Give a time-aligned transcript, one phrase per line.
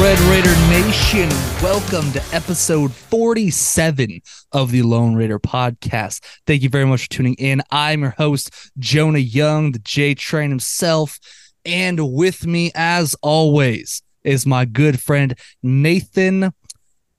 [0.00, 1.28] Red Raider Nation?
[1.62, 4.20] Welcome to episode 47
[4.50, 6.20] of the Lone Raider podcast.
[6.48, 7.62] Thank you very much for tuning in.
[7.70, 11.20] I'm your host, Jonah Young, the J Train himself.
[11.64, 16.52] And with me, as always, is my good friend, Nathan.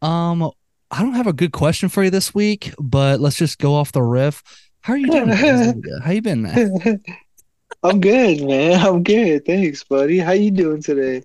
[0.01, 0.51] Um,
[0.91, 3.93] I don't have a good question for you this week, but let's just go off
[3.93, 4.43] the riff.
[4.81, 5.29] How are you doing?
[6.03, 7.01] How you been, man?
[7.83, 8.85] I'm good, man.
[8.85, 9.45] I'm good.
[9.45, 10.19] Thanks, buddy.
[10.19, 11.21] How you doing today?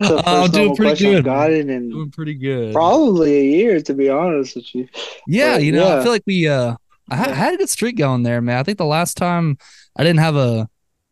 [0.00, 1.24] Uh, I'm doing pretty good.
[1.24, 2.72] Got it in doing pretty good.
[2.72, 4.88] Probably a year, to be honest with you.
[5.26, 6.76] Yeah, But, you know, I feel like we uh
[7.10, 7.34] I ha- Yeah.
[7.34, 8.58] had a good streak going there, man.
[8.58, 9.58] I think the last time
[9.96, 10.68] I didn't have a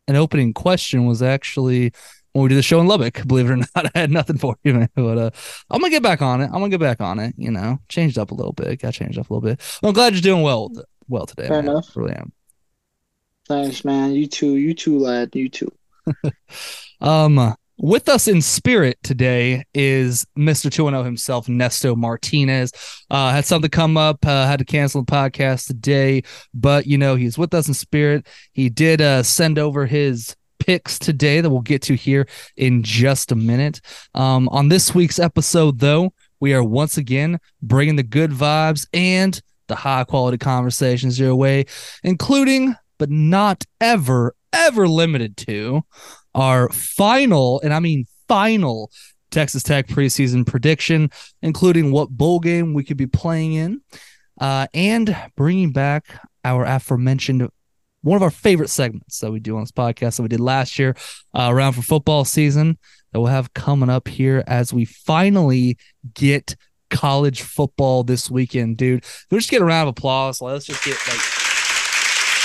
[0.07, 1.91] an opening question was actually
[2.31, 3.27] when we did the show in Lubbock.
[3.27, 4.89] Believe it or not, I had nothing for you, man.
[4.95, 5.31] But uh,
[5.69, 6.45] I'm gonna get back on it.
[6.45, 7.33] I'm gonna get back on it.
[7.37, 8.79] You know, changed up a little bit.
[8.81, 9.59] Got changed up a little bit.
[9.83, 10.71] I'm glad you're doing well
[11.09, 11.71] well today, Fair man.
[11.71, 11.95] enough.
[11.95, 12.31] Really am.
[13.49, 14.13] Thanks, man.
[14.13, 14.55] You too.
[14.57, 15.35] You too, lad.
[15.35, 15.71] You too.
[17.01, 20.71] Um, with us in spirit today is Mr.
[20.71, 22.71] 210 himself, Nesto Martinez.
[23.09, 27.15] Uh, had something come up, uh, had to cancel the podcast today, but you know,
[27.15, 28.27] he's with us in spirit.
[28.53, 33.31] He did uh, send over his picks today that we'll get to here in just
[33.31, 33.79] a minute.
[34.15, 39.39] Um, on this week's episode, though, we are once again bringing the good vibes and
[39.67, 41.65] the high quality conversations your way,
[42.03, 45.83] including, but not ever, ever limited to,
[46.37, 48.91] our final, and I mean final,
[49.31, 51.09] Texas Tech preseason prediction,
[51.41, 53.81] including what bowl game we could be playing in,
[54.39, 56.05] uh, and bringing back
[56.45, 57.49] our aforementioned
[58.03, 60.79] one of our favorite segments that we do on this podcast that we did last
[60.79, 60.95] year
[61.33, 62.77] uh, around for football season
[63.11, 65.77] that we'll have coming up here as we finally
[66.13, 66.55] get
[66.89, 69.03] college football this weekend, dude.
[69.31, 70.39] Let's just get a round of applause.
[70.39, 71.46] Let's just get like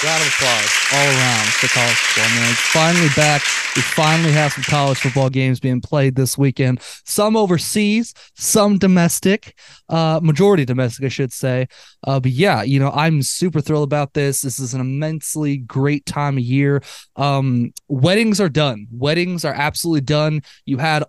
[0.05, 2.51] round of applause all around for college football, man.
[2.51, 3.43] It's finally back.
[3.77, 6.81] We finally have some college football games being played this weekend.
[7.05, 9.57] Some overseas, some domestic,
[9.89, 11.69] uh, majority domestic, I should say.
[12.05, 14.43] Uh, but yeah, you know, I'm super thrilled about this.
[14.43, 16.83] This is an immensely great time of year.
[17.17, 18.89] Um, weddings are done.
[18.91, 20.43] Weddings are absolutely done.
[20.67, 21.05] You had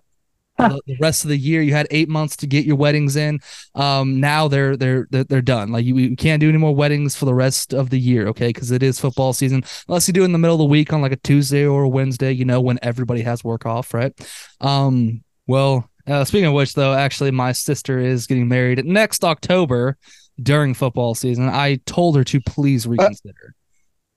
[0.58, 1.62] the, the rest of the year.
[1.62, 3.40] You had eight months to get your weddings in.
[3.74, 5.72] Um, now they're they're they're, they're done.
[5.72, 8.48] Like you, you can't do any more weddings for the rest of the year, okay?
[8.48, 9.64] Because it is football season.
[9.88, 11.84] Unless you do it in the middle of the week on like a Tuesday or
[11.84, 14.12] a Wednesday, you know, when everybody has work off, right?
[14.60, 19.96] Um, well, uh, speaking of which, though, actually, my sister is getting married next October
[20.42, 21.48] during football season.
[21.48, 23.54] I told her to please reconsider.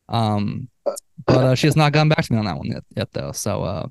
[0.10, 0.70] Um,
[1.26, 3.32] but uh, she has not gotten back to me on that one yet, yet though.
[3.32, 3.88] So, uh,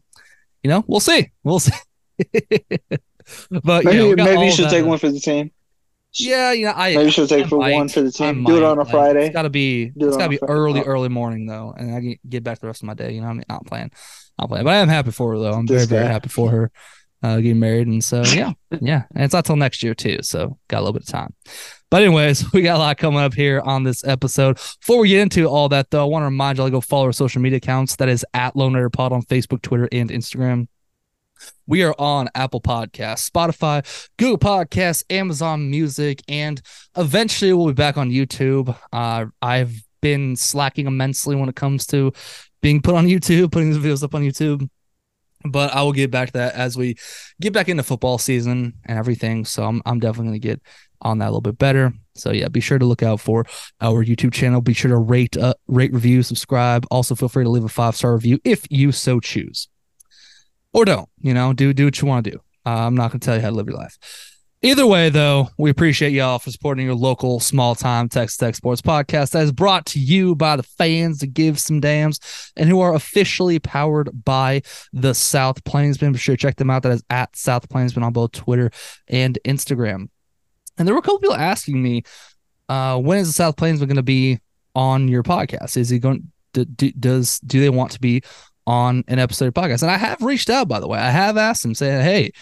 [0.63, 1.31] you know, we'll see.
[1.43, 1.73] We'll see.
[3.63, 5.51] but Maybe yeah, maybe you should take one for the team.
[6.15, 7.75] Yeah, you know, I Maybe you should take I for might.
[7.75, 8.45] one for the I team.
[8.45, 9.27] Do it on a like, Friday.
[9.27, 9.91] It's gotta be.
[9.91, 10.53] Do it it's gotta be Friday.
[10.53, 13.13] early, early morning though, and I can get back the rest of my day.
[13.13, 13.91] You know, I'm not playing.
[14.39, 15.53] I'm playing, but I am happy for her though.
[15.53, 16.13] I'm very, This very guy.
[16.13, 16.71] happy for her
[17.23, 19.05] uh, getting married, and so yeah, yeah.
[19.15, 21.35] And it's not till next year too, so got a little bit of time.
[21.91, 24.57] But anyways, we got a lot coming up here on this episode.
[24.81, 26.81] Before we get into all that though, I want to remind you all to go
[26.81, 27.97] follow our social media accounts.
[27.97, 30.69] That is at Lone Pod on Facebook, Twitter, and Instagram.
[31.67, 33.85] We are on Apple Podcasts, Spotify,
[34.19, 36.61] Google Podcasts, Amazon Music, and
[36.97, 38.77] eventually we'll be back on YouTube.
[38.93, 42.13] Uh, I've been slacking immensely when it comes to
[42.63, 44.69] being put on YouTube, putting these videos up on YouTube.
[45.45, 46.97] But I will get back to that as we
[47.41, 49.45] get back into football season and everything.
[49.45, 50.63] So I'm I'm definitely gonna get
[51.03, 51.93] on that a little bit better.
[52.15, 53.45] So yeah, be sure to look out for
[53.81, 54.61] our YouTube channel.
[54.61, 56.87] Be sure to rate, uh, rate, review, subscribe.
[56.91, 59.69] Also, feel free to leave a five star review if you so choose,
[60.77, 61.09] or don't.
[61.23, 62.37] You know, do do what you want to do.
[62.65, 63.99] Uh, I'm not gonna tell you how to live your life.
[64.63, 68.83] Either way, though, we appreciate y'all for supporting your local small time Texas Tech Sports
[68.83, 72.21] podcast that is brought to you by the fans that give some dams
[72.57, 76.13] and who are officially powered by the South Plainsman.
[76.13, 76.83] Be sure to check them out.
[76.83, 78.71] That is at South Plainsman on both Twitter
[79.09, 80.09] and Instagram.
[80.79, 82.03] And there were a couple people asking me,
[82.69, 84.41] uh, when is the South Plainsman going to be
[84.75, 85.77] on your podcast?
[85.77, 86.33] Is he going?
[86.55, 88.23] Do, do, does do they want to be
[88.67, 89.83] on an episode of podcast?
[89.83, 90.99] And I have reached out, by the way.
[90.99, 92.33] I have asked him, saying, "Hey,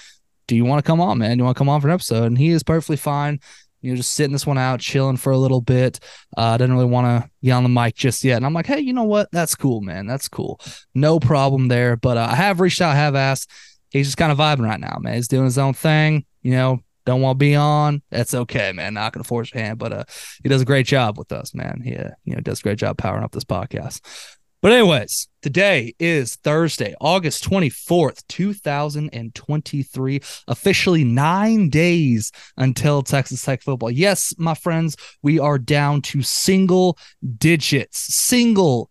[0.46, 1.36] do you want to come on, man?
[1.36, 3.40] Do you want to come on for an episode?" And he is perfectly fine.
[3.80, 6.00] You know, just sitting this one out, chilling for a little bit.
[6.34, 8.38] Uh, didn't really want to get on the mic just yet.
[8.38, 9.28] And I'm like, hey, you know what?
[9.30, 10.06] That's cool, man.
[10.06, 10.58] That's cool.
[10.94, 11.94] No problem there.
[11.94, 13.50] But uh, I have reached out, I have asked.
[13.90, 15.16] He's just kind of vibing right now, man.
[15.16, 16.24] He's doing his own thing.
[16.40, 18.02] You know, don't want to be on.
[18.10, 18.94] That's okay, man.
[18.94, 20.04] Not gonna force your hand, but uh,
[20.42, 21.82] he does a great job with us, man.
[21.84, 24.00] He, uh, you know, does a great job powering up this podcast.
[24.64, 30.20] But anyways, today is Thursday, August 24th, 2023.
[30.48, 33.90] Officially 9 days until Texas Tech football.
[33.90, 36.96] Yes, my friends, we are down to single
[37.36, 38.90] digits, single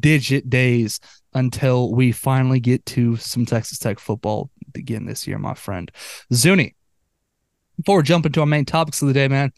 [0.00, 0.98] digit days
[1.34, 5.92] until we finally get to some Texas Tech football begin this year, my friend.
[6.34, 6.74] Zuni,
[7.76, 9.52] before we jump into our main topics of the day, man,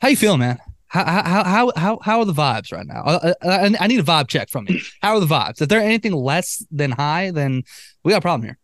[0.00, 0.58] how you feeling, man?
[0.88, 3.02] How how how how how are the vibes right now?
[3.04, 4.80] I, I, I need a vibe check from you.
[5.02, 5.60] How are the vibes?
[5.60, 7.64] If they're anything less than high, then
[8.04, 8.58] we got a problem here.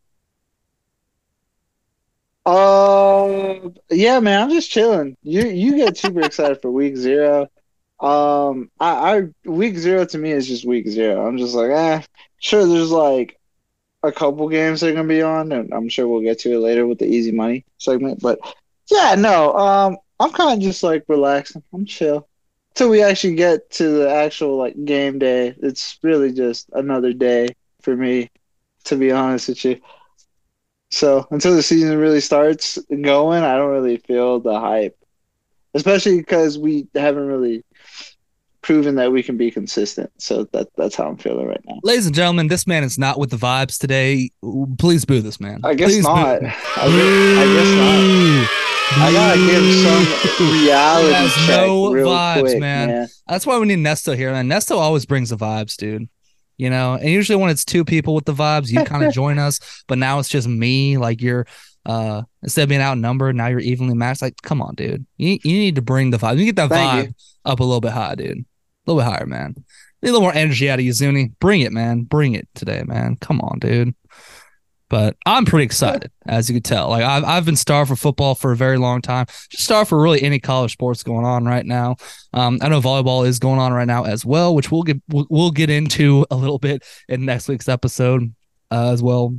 [2.44, 5.16] Uh, yeah, man, I'm just chilling.
[5.22, 7.48] You you get super excited for week zero.
[8.00, 11.26] Um, I, I week zero to me is just week zero.
[11.26, 12.02] I'm just like, eh,
[12.38, 12.66] sure.
[12.66, 13.38] There's like
[14.02, 16.58] a couple games that are gonna be on, and I'm sure we'll get to it
[16.58, 18.20] later with the easy money segment.
[18.20, 18.40] But
[18.90, 21.62] yeah, no, um, I'm kind of just like relaxing.
[21.74, 22.28] I'm chill
[22.74, 25.54] till we actually get to the actual like game day.
[25.60, 27.48] It's really just another day
[27.82, 28.30] for me,
[28.84, 29.80] to be honest with you.
[30.90, 34.96] So until the season really starts going, I don't really feel the hype,
[35.74, 37.64] especially because we haven't really
[38.60, 40.10] proven that we can be consistent.
[40.18, 41.80] So that that's how I'm feeling right now.
[41.82, 44.30] Ladies and gentlemen, this man is not with the vibes today.
[44.78, 45.62] Please boo this man.
[45.64, 46.16] I guess Please not.
[46.44, 48.68] I guess, I guess not.
[48.94, 49.74] I gotta give
[50.38, 52.88] some reality Has check no real vibes, quick, man.
[52.88, 53.08] man.
[53.26, 54.48] That's why we need Nesto here, man.
[54.48, 56.08] Nesto always brings the vibes, dude.
[56.58, 59.38] You know, and usually when it's two people with the vibes, you kind of join
[59.38, 59.82] us.
[59.88, 60.98] But now it's just me.
[60.98, 61.46] Like you're,
[61.86, 64.22] uh, instead of being outnumbered, now you're evenly matched.
[64.22, 65.04] Like, come on, dude.
[65.16, 66.38] You you need to bring the vibe.
[66.38, 68.38] You get that Thank vibe up a little bit high, dude.
[68.38, 68.44] A
[68.90, 69.54] little bit higher, man.
[70.02, 71.32] Need a little more energy out of you, Zuni.
[71.40, 72.02] Bring it, man.
[72.02, 73.16] Bring it today, man.
[73.16, 73.94] Come on, dude.
[74.92, 76.90] But I'm pretty excited, as you can tell.
[76.90, 79.24] Like I've I've been starved for football for a very long time.
[79.48, 81.96] Just starved for really any college sports going on right now.
[82.34, 85.50] Um, I know volleyball is going on right now as well, which we'll get we'll,
[85.50, 88.34] get into a little bit in next week's episode
[88.70, 89.34] uh, as well.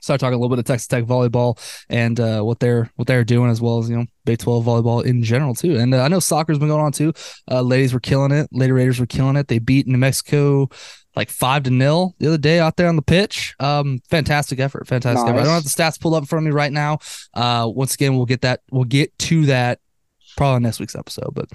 [0.00, 1.58] Start talking a little bit of Texas Tech volleyball
[1.88, 5.04] and uh, what they're what they're doing as well as you know Big Twelve volleyball
[5.04, 5.76] in general too.
[5.76, 7.12] And uh, I know soccer's been going on too.
[7.50, 8.48] Uh, ladies were killing it.
[8.52, 9.48] Lady Raiders were killing it.
[9.48, 10.68] They beat New Mexico
[11.16, 13.54] like five to nil the other day out there on the pitch.
[13.60, 15.40] Um, fantastic effort, fantastic effort.
[15.40, 16.98] I don't have the stats pulled up in front of me right now.
[17.32, 18.62] Uh, once again, we'll get that.
[18.70, 19.80] We'll get to that
[20.36, 21.32] probably on next week's episode.
[21.34, 21.48] But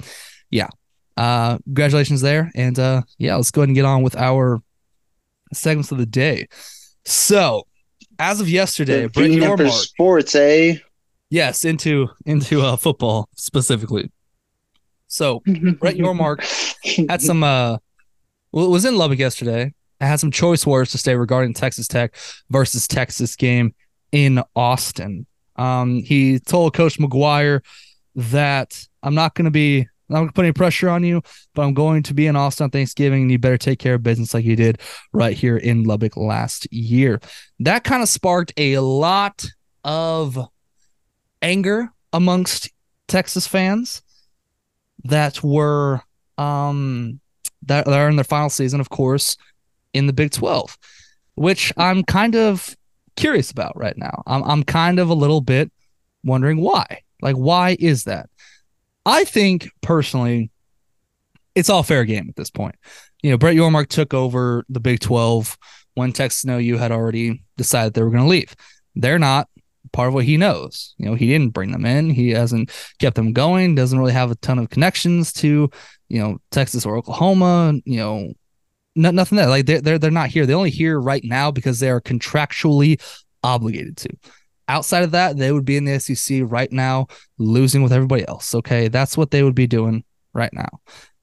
[0.49, 0.69] yeah,
[1.17, 4.61] uh, congratulations there, and uh, yeah, let's go ahead and get on with our
[5.53, 6.47] segments of the day.
[7.05, 7.67] So,
[8.17, 10.77] as of yesterday, Brett Convenient sports, eh?
[11.29, 14.11] yes, into into uh, football specifically.
[15.09, 15.39] So
[15.79, 17.77] Brett Yormark had some uh
[18.51, 19.73] well, it was in Lubbock yesterday.
[20.01, 22.15] I had some choice words to say regarding Texas Tech
[22.49, 23.73] versus Texas game
[24.11, 25.25] in Austin.
[25.55, 27.61] Um, he told Coach McGuire
[28.15, 31.21] that I'm not going to be, I'm going to put any pressure on you,
[31.53, 34.03] but I'm going to be in Austin on Thanksgiving, and you better take care of
[34.03, 34.79] business like you did
[35.11, 37.19] right here in Lubbock last year.
[37.59, 39.45] That kind of sparked a lot
[39.83, 40.39] of
[41.41, 42.71] anger amongst
[43.07, 44.01] Texas fans
[45.03, 46.01] that were
[46.37, 47.19] um
[47.63, 49.37] that are in their final season, of course,
[49.93, 50.77] in the Big 12,
[51.35, 52.75] which I'm kind of
[53.15, 54.23] curious about right now.
[54.27, 55.71] I'm I'm kind of a little bit
[56.23, 57.01] wondering why.
[57.21, 58.29] Like, why is that?
[59.05, 60.51] I think personally,
[61.55, 62.75] it's all fair game at this point.
[63.21, 65.57] You know, Brett Yormark took over the Big 12
[65.95, 68.55] when Texas and OU had already decided they were going to leave.
[68.95, 69.49] They're not
[69.91, 70.95] part of what he knows.
[70.97, 72.09] You know, he didn't bring them in.
[72.09, 73.75] He hasn't kept them going.
[73.75, 75.69] Doesn't really have a ton of connections to,
[76.09, 77.73] you know, Texas or Oklahoma.
[77.85, 78.33] You know,
[78.95, 80.45] no, nothing that like they're, they're they're not here.
[80.45, 83.01] They're only here right now because they are contractually
[83.43, 84.09] obligated to.
[84.67, 87.07] Outside of that, they would be in the SEC right now,
[87.39, 88.53] losing with everybody else.
[88.53, 90.03] Okay, that's what they would be doing
[90.33, 90.69] right now.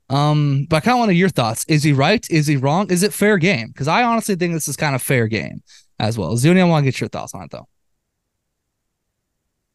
[0.08, 1.64] Um, but I kind of want to your thoughts.
[1.68, 2.24] Is he right?
[2.30, 2.90] Is he wrong?
[2.90, 3.68] Is it fair game?
[3.68, 5.62] Because I honestly think this is kind of fair game
[5.98, 6.36] as well.
[6.36, 7.68] Zuni, I want to get your thoughts on it though.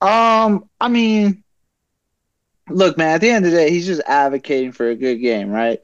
[0.02, 1.44] Um, I mean,
[2.70, 5.50] look, man, at the end of the day, he's just advocating for a good game,
[5.50, 5.80] right?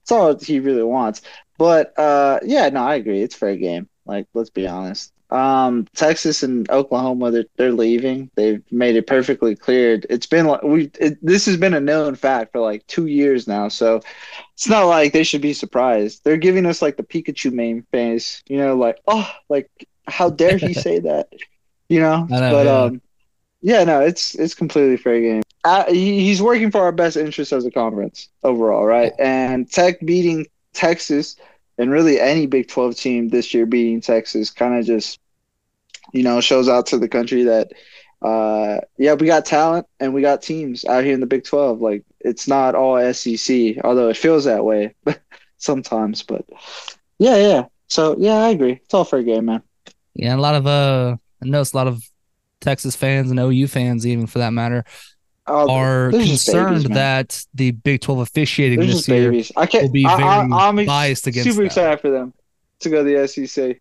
[0.00, 1.22] That's all he really wants.
[1.58, 3.22] But uh yeah, no, I agree.
[3.22, 3.88] It's fair game.
[4.04, 5.12] Like, let's be honest.
[5.30, 8.30] Um, Texas and Oklahoma, they're, they're leaving.
[8.36, 10.00] They've made it perfectly clear.
[10.08, 10.90] It's been like we.
[11.00, 13.66] It, this has been a known fact for like two years now.
[13.68, 14.00] So
[14.54, 16.22] it's not like they should be surprised.
[16.22, 18.42] They're giving us like the Pikachu meme face.
[18.46, 19.68] You know, like oh, like
[20.06, 21.28] how dare he say that?
[21.88, 22.26] You know.
[22.26, 22.82] Know, but yeah.
[22.82, 23.02] um,
[23.66, 25.42] yeah, no, it's it's completely fair game.
[25.64, 29.12] Uh, he, he's working for our best interest as a conference overall, right?
[29.18, 31.34] And Tech beating Texas
[31.76, 35.18] and really any Big 12 team this year beating Texas kind of just,
[36.12, 37.72] you know, shows out to the country that,
[38.22, 41.80] uh, yeah, we got talent and we got teams out here in the Big 12.
[41.80, 44.94] Like, it's not all SEC, although it feels that way
[45.56, 46.22] sometimes.
[46.22, 46.44] But
[47.18, 47.64] yeah, yeah.
[47.88, 48.78] So, yeah, I agree.
[48.84, 49.62] It's all fair game, man.
[50.14, 52.00] Yeah, a lot of uh, I noticed a lot of
[52.66, 54.84] Texas fans and OU fans, even for that matter,
[55.48, 59.52] Uh, are concerned babies, that the Big 12 officiating They're this year babies.
[59.56, 59.92] I will can't.
[59.92, 61.66] be very I, I'm biased against super them.
[61.66, 62.34] excited for them
[62.80, 63.80] to go to the SEC.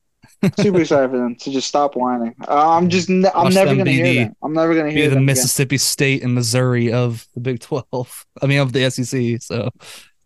[0.60, 2.36] Super excited for them to just stop whining.
[2.48, 4.36] Uh, I'm just, I'm Watch never gonna hear the- them.
[4.44, 5.25] I'm never gonna hear the them again.
[5.25, 8.25] Mississippi State and Missouri of the Big Twelve.
[8.42, 9.42] I mean, of the SEC.
[9.42, 9.70] So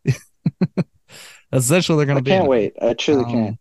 [1.54, 2.32] essentially, they're going I to be.
[2.32, 2.74] can't wait.
[2.82, 3.58] I truly Um, can't.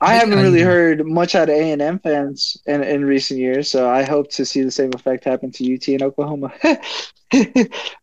[0.00, 3.68] I haven't really heard much out of A and M fans in, in recent years,
[3.70, 6.52] so I hope to see the same effect happen to UT and Oklahoma.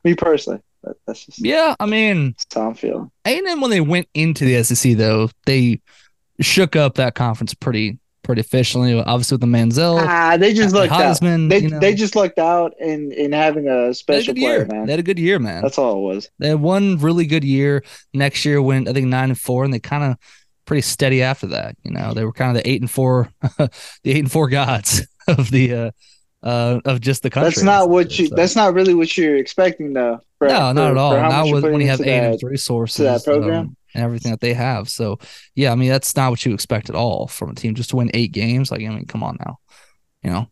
[0.03, 0.59] Me personally,
[1.07, 3.11] that's just Yeah, I mean, how I'm feeling.
[3.25, 5.81] A&M when they went into the SEC though, they
[6.41, 8.99] shook up that conference pretty pretty efficiently.
[8.99, 10.89] Obviously with the Manziel, Ah, they just out.
[10.89, 14.33] Heisman, They you know, they just lucked out in in having a had a special
[14.33, 14.65] player, year.
[14.65, 14.85] man.
[14.87, 15.61] They had a good year, man.
[15.61, 16.29] That's all it was.
[16.39, 17.83] They had one really good year.
[18.13, 20.17] Next year went I think nine and four, and they kind of
[20.65, 21.75] pretty steady after that.
[21.83, 23.69] You know, they were kind of the eight and four, the
[24.05, 25.91] eight and four gods of the uh,
[26.43, 27.49] uh of just the country.
[27.49, 28.27] That's not what you.
[28.27, 30.19] So- That's not really what you're expecting, though.
[30.39, 31.13] for- no, not for- at all.
[31.15, 32.45] Not with, when you have into A and that.
[32.45, 33.59] resources program.
[33.59, 34.89] um, and everything that they have.
[34.89, 35.19] So
[35.55, 37.95] yeah, I mean that's not what you expect at all from a team just to
[37.97, 38.71] win eight games.
[38.71, 39.59] Like I mean, come on now,
[40.23, 40.47] you know.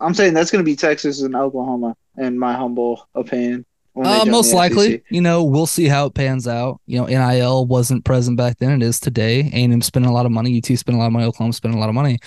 [0.00, 3.64] I'm saying that's going to be Texas and Oklahoma, in my humble opinion.
[3.96, 6.80] Uh, most likely, you know, we'll see how it pans out.
[6.86, 9.50] You know, NIL wasn't present back then; it is today.
[9.52, 11.80] A&M spending a lot of money, UT spending a lot of money, Oklahoma spending a
[11.80, 12.18] lot of money.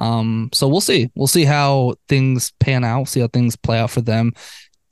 [0.00, 1.10] Um, so we'll see.
[1.16, 3.08] We'll see how things pan out.
[3.08, 4.32] See how things play out for them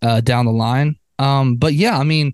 [0.03, 0.97] uh, down the line.
[1.21, 2.33] Um, but yeah, I mean,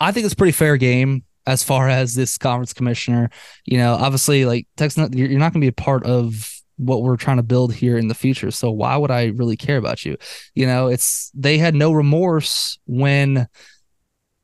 [0.00, 3.30] I think it's a pretty fair game as far as this conference commissioner.
[3.64, 7.16] You know, obviously, like Texas, you're not going to be a part of what we're
[7.16, 8.50] trying to build here in the future.
[8.50, 10.16] So why would I really care about you?
[10.54, 13.46] You know, it's they had no remorse when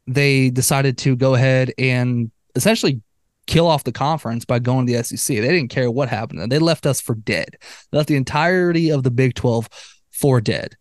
[0.07, 3.01] they decided to go ahead and essentially
[3.47, 5.37] kill off the conference by going to the SEC.
[5.37, 6.51] They didn't care what happened.
[6.51, 7.57] They left us for dead.
[7.91, 9.69] They left the entirety of the Big 12
[10.11, 10.77] for dead.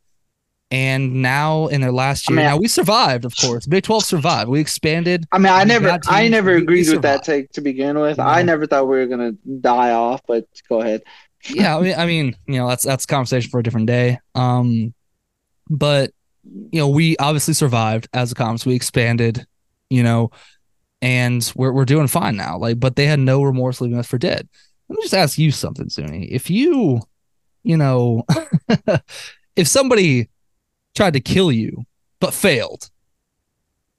[0.72, 3.68] And now in their last I year, mean, now we survived, of course.
[3.68, 4.50] Big 12 survived.
[4.50, 5.26] We expanded.
[5.32, 8.18] I mean, I never, I never agreed with that take to begin with.
[8.18, 11.04] You I never thought we were going to die off, but go ahead.
[11.50, 14.20] Yeah, I mean, I mean, you know, that's that's conversation for a different day.
[14.34, 14.94] Um,
[15.70, 16.12] but
[16.44, 18.66] you know, we obviously survived as a conference.
[18.66, 19.46] We expanded,
[19.90, 20.32] you know,
[21.02, 22.58] and we're we're doing fine now.
[22.58, 24.48] Like, but they had no remorse leaving us for dead.
[24.90, 26.26] Let me just ask you something, Zuni.
[26.26, 27.02] If you,
[27.64, 28.24] you know,
[29.56, 30.30] if somebody
[30.96, 31.86] tried to kill you
[32.20, 32.90] but failed,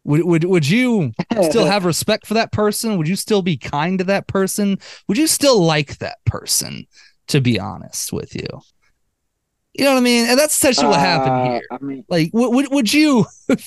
[0.04, 1.12] would would would you
[1.42, 2.96] still have respect for that person?
[2.96, 4.78] Would you still be kind to that person?
[5.08, 6.86] Would you still like that person?
[7.28, 8.46] To be honest with you,
[9.74, 10.26] you know what I mean.
[10.26, 11.62] And that's essentially what happened Uh, here.
[11.70, 13.26] I mean, Like, would would, would you?
[13.48, 13.58] You'd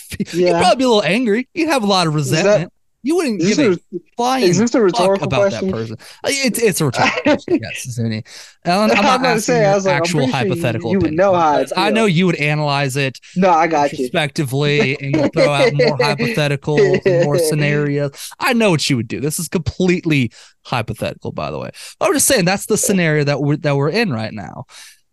[0.51, 1.47] probably be a little angry.
[1.53, 2.71] You'd have a lot of resentment.
[3.01, 5.67] You wouldn't is give a a, flying is this a rhetorical about question?
[5.67, 5.97] that person.
[6.23, 7.59] Uh, It's it's a rhetorical question.
[7.61, 8.23] Yes, Zuni.
[8.65, 10.91] I'm, not asking say, I was actual you- hypothetical.
[10.91, 13.93] you would opinion, know how I I know you would analyze it No, I got
[13.93, 14.03] you.
[14.03, 18.11] respectively and you throw out more hypothetical more scenarios.
[18.39, 19.19] I know what you would do.
[19.21, 20.31] This is completely
[20.65, 21.71] hypothetical, by the way.
[22.01, 24.65] I'm just saying that's the scenario that we're that we're in right now.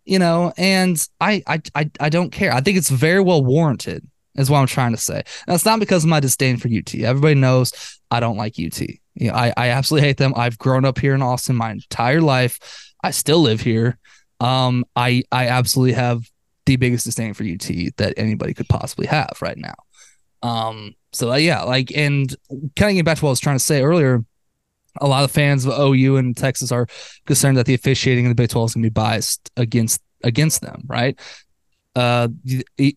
[0.05, 2.53] You know, and I I I, I don't care.
[2.53, 5.23] I think it's very well warranted, is what I'm trying to say.
[5.47, 6.93] And it's not because of my disdain for UT.
[6.95, 8.79] Everybody knows I don't like UT.
[9.15, 10.33] You know, I, I absolutely hate them.
[10.35, 12.93] I've grown up here in Austin my entire life.
[13.03, 13.97] I still live here.
[14.39, 16.23] Um, I I absolutely have
[16.65, 17.67] the biggest disdain for UT
[17.97, 19.73] that anybody could possibly have right now.
[20.43, 23.57] Um, so uh, yeah, like, and kind of getting back to what I was trying
[23.57, 24.23] to say earlier,
[24.99, 26.87] a lot of fans of OU and Texas are
[27.25, 30.61] concerned that the officiating in the Big 12 is going to be biased against against
[30.61, 31.19] them, right?
[31.97, 32.27] Uh,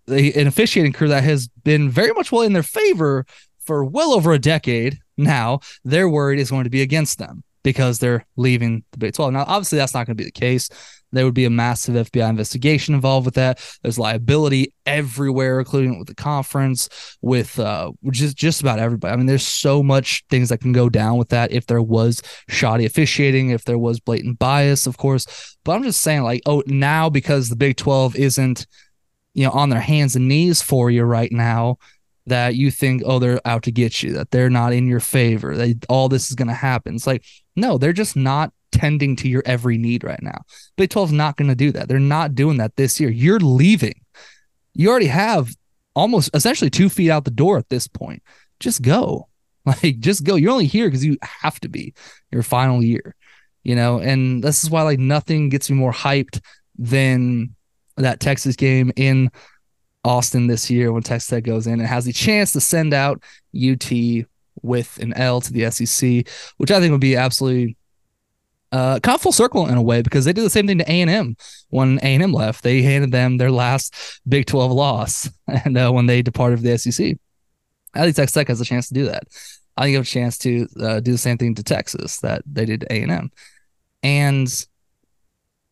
[0.08, 3.24] an officiating crew that has been very much well in their favor
[3.64, 7.98] for well over a decade now, their word is going to be against them because
[7.98, 9.32] they're leaving the Big 12.
[9.32, 10.68] Now, obviously, that's not going to be the case.
[11.12, 13.58] There would be a massive FBI investigation involved with that.
[13.82, 19.12] There's liability everywhere, including with the conference, with uh, just just about everybody.
[19.12, 22.22] I mean, there's so much things that can go down with that if there was
[22.48, 25.56] shoddy officiating, if there was blatant bias, of course.
[25.64, 28.66] But I'm just saying, like, oh, now because the Big 12 isn't,
[29.40, 31.78] you know, on their hands and knees for you right now,
[32.26, 35.56] that you think, oh, they're out to get you, that they're not in your favor,
[35.56, 36.94] that all this is going to happen.
[36.94, 37.24] It's like,
[37.56, 40.42] no, they're just not tending to your every need right now.
[40.76, 41.88] Big 12 is not going to do that.
[41.88, 43.08] They're not doing that this year.
[43.08, 44.04] You're leaving.
[44.74, 45.56] You already have
[45.94, 48.22] almost essentially two feet out the door at this point.
[48.58, 49.26] Just go.
[49.66, 50.36] Like, just go.
[50.36, 51.92] You're only here because you have to be
[52.32, 53.14] your final year,
[53.62, 53.98] you know?
[53.98, 56.40] And this is why, like, nothing gets me more hyped
[56.78, 57.54] than
[58.02, 59.30] that Texas game in
[60.04, 63.22] Austin this year when Texas Tech goes in and has the chance to send out
[63.54, 63.90] UT
[64.62, 66.26] with an L to the SEC,
[66.56, 67.76] which I think would be absolutely
[68.72, 70.90] uh, kind of full circle in a way because they did the same thing to
[70.90, 71.36] A and M
[71.70, 72.62] when A and M left.
[72.62, 73.94] They handed them their last
[74.28, 77.16] Big Twelve loss, and uh, when they departed for the SEC,
[77.94, 79.24] I think Texas Tech has a chance to do that.
[79.76, 82.42] I think you have a chance to uh, do the same thing to Texas that
[82.50, 83.30] they did to A and M.
[84.02, 84.66] and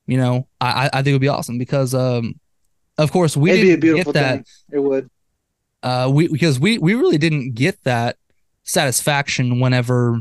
[0.09, 2.41] you know, I I think it would be awesome because um,
[2.99, 4.45] of course we It'd be a didn't beautiful get that thing.
[4.73, 5.11] It would.
[5.85, 8.17] uh we because we we really didn't get that
[8.65, 10.19] satisfaction whenever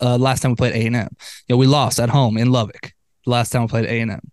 [0.00, 1.08] uh last time we played A and M.
[1.48, 2.92] You know, we lost at home in Lubbock
[3.24, 4.30] the last time we played A and M.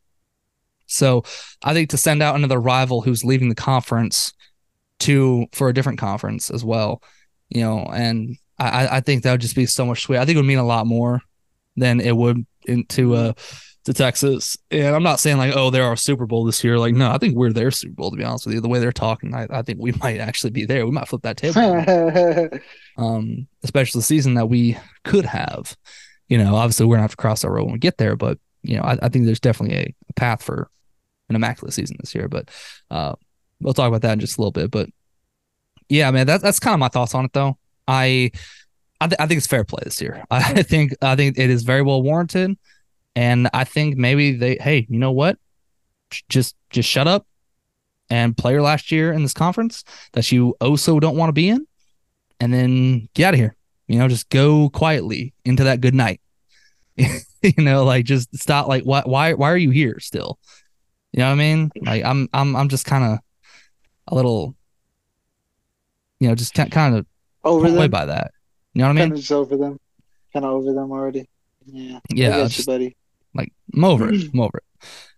[0.87, 1.23] So
[1.63, 4.33] I think to send out another rival who's leaving the conference
[4.99, 7.01] to for a different conference as well,
[7.49, 10.19] you know, and I, I think that would just be so much sweet.
[10.19, 11.21] I think it would mean a lot more
[11.77, 13.33] than it would into uh
[13.85, 14.57] to Texas.
[14.69, 16.77] And I'm not saying like, oh, they're our Super Bowl this year.
[16.77, 18.61] Like, no, I think we're their Super Bowl, to be honest with you.
[18.61, 20.85] The way they're talking, I, I think we might actually be there.
[20.85, 22.59] We might flip that table.
[22.97, 25.75] um, especially the season that we could have.
[26.27, 28.37] You know, obviously we're gonna have to cross that road when we get there, but
[28.61, 30.69] you know, I, I think there's definitely a, a path for
[31.27, 32.29] an immaculate season this year.
[32.29, 32.49] But
[32.89, 33.15] uh
[33.59, 34.71] we'll talk about that in just a little bit.
[34.71, 34.89] But
[35.89, 37.57] yeah, man, that, that's kind of my thoughts on it though.
[37.87, 38.31] I
[38.99, 40.23] I, th- I think it's fair play this year.
[40.31, 42.57] I think I think it is very well warranted.
[43.15, 45.37] And I think maybe they, hey, you know what?
[46.29, 47.25] Just just shut up
[48.09, 51.33] and play your last year in this conference that you oh also don't want to
[51.33, 51.65] be in,
[52.39, 53.55] and then get out of here.
[53.87, 56.21] You know, just go quietly into that good night.
[56.95, 58.67] you know, like just stop.
[58.67, 60.37] Like, why why why are you here still?
[61.13, 61.71] You know what I mean?
[61.81, 63.19] Like, I'm I'm I'm just kind of
[64.07, 64.55] a little,
[66.19, 67.05] you know, just kind of
[67.43, 67.89] over them.
[67.89, 68.31] by that.
[68.73, 69.01] You know what I mean?
[69.03, 69.79] Kind of just over them.
[70.33, 71.27] Kind of over them already.
[71.65, 71.99] Yeah.
[72.09, 72.95] Yeah, you, buddy.
[73.33, 74.31] Like I'm over it.
[74.33, 74.63] I'm over it.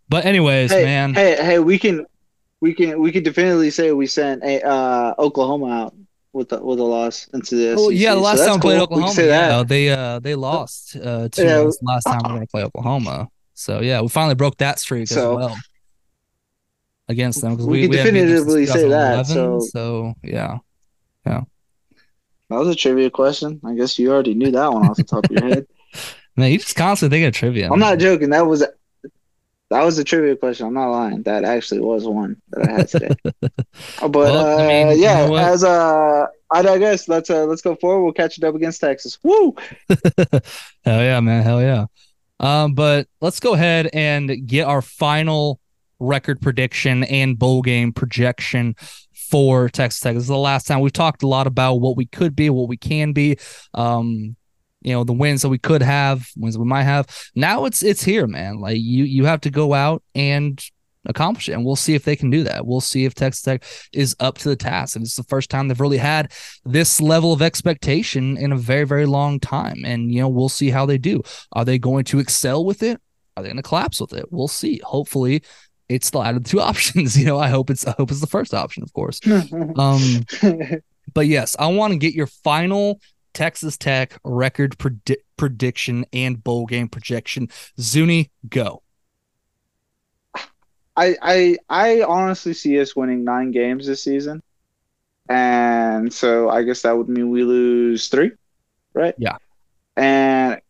[0.09, 1.13] But anyways, Hey, man.
[1.13, 2.05] hey, hey, we can,
[2.61, 5.95] we can, we can definitively say we sent a uh, Oklahoma out
[6.33, 7.75] with the with a loss into this.
[7.77, 8.97] Well, yeah, the last that's time we played cool.
[8.97, 9.49] We can Oklahoma, that.
[9.57, 11.61] yeah, they uh they lost uh to Yeah.
[11.61, 13.29] us last time we're gonna play Oklahoma.
[13.53, 15.57] So yeah, we finally broke that streak So- as well
[17.09, 20.13] against them because We we, can we had beat them definitively say that, 2011, so-
[20.23, 20.57] yeah,
[21.25, 21.41] yeah,
[22.49, 23.59] That was a trivia question.
[23.63, 25.67] I guess you already knew that one off the top of your head.
[26.35, 27.69] man, you just constantly think of trivia.
[27.71, 28.29] I'm not joking.
[28.31, 28.63] That was
[29.69, 30.67] that was a trivia question.
[30.67, 31.23] I'm not lying.
[31.23, 33.15] That actually was one that I had today.
[34.01, 37.07] Uh, but Well, I mean, uh, you yeah, know as uh, I digress.
[37.07, 38.03] Let's uh, let's go forward.
[38.03, 39.17] We'll catch it up against Texas.
[39.23, 39.55] Woo!
[40.83, 41.43] Hell yeah, man.
[41.43, 41.85] Hell yeah.
[42.39, 45.59] Um, but let's go ahead and get our final
[45.99, 48.75] record prediction and bowl game projection
[49.13, 50.13] for Texas Tech.
[50.13, 52.67] This is the last time we've talked a lot about what we could be, what
[52.67, 53.37] we can be.
[53.73, 54.35] Um,
[54.83, 57.07] you know, the wins that we could have, wins we might have.
[57.35, 58.59] Now it's it's here, man.
[58.59, 60.63] Like you you have to go out and
[61.05, 61.53] accomplish it.
[61.53, 62.65] And we'll see if they can do that.
[62.65, 64.95] We'll see if Texas Tech is up to the task.
[64.95, 66.31] And it's the first time they've really had
[66.65, 69.83] this level of expectation in a very, very long time.
[69.85, 71.21] And, you know, we'll see how they do.
[71.51, 73.01] Are they going to excel with it?
[73.35, 74.25] Are they going to collapse with it?
[74.31, 74.79] We'll see.
[74.83, 75.43] Hopefully
[75.89, 77.17] it's the latter of the two options.
[77.17, 79.19] You know, I hope it's I hope it's the first option, of course.
[79.75, 80.25] Um,
[81.13, 82.99] but yes, I want to get your final
[83.33, 87.49] Texas Tech record predi- prediction and bowl game projection.
[87.79, 88.83] Zuni, go.
[90.95, 94.43] I I I honestly see us winning nine games this season,
[95.27, 98.31] and so I guess that would mean we lose three,
[98.93, 99.15] right?
[99.17, 99.37] Yeah.
[99.97, 100.61] And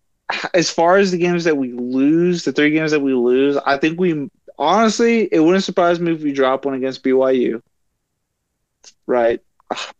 [0.54, 3.78] as far as the games that we lose, the three games that we lose, I
[3.78, 7.62] think we honestly it wouldn't surprise me if we drop one against BYU,
[9.06, 9.41] right?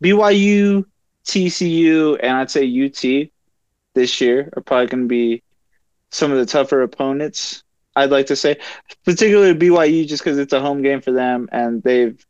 [0.02, 0.84] BYU,
[1.24, 3.30] TCU, and I'd say UT
[3.94, 5.42] this year are probably going to be
[6.10, 7.62] some of the tougher opponents.
[7.96, 8.58] I'd like to say,
[9.04, 12.24] particularly BYU, just because it's a home game for them, and they've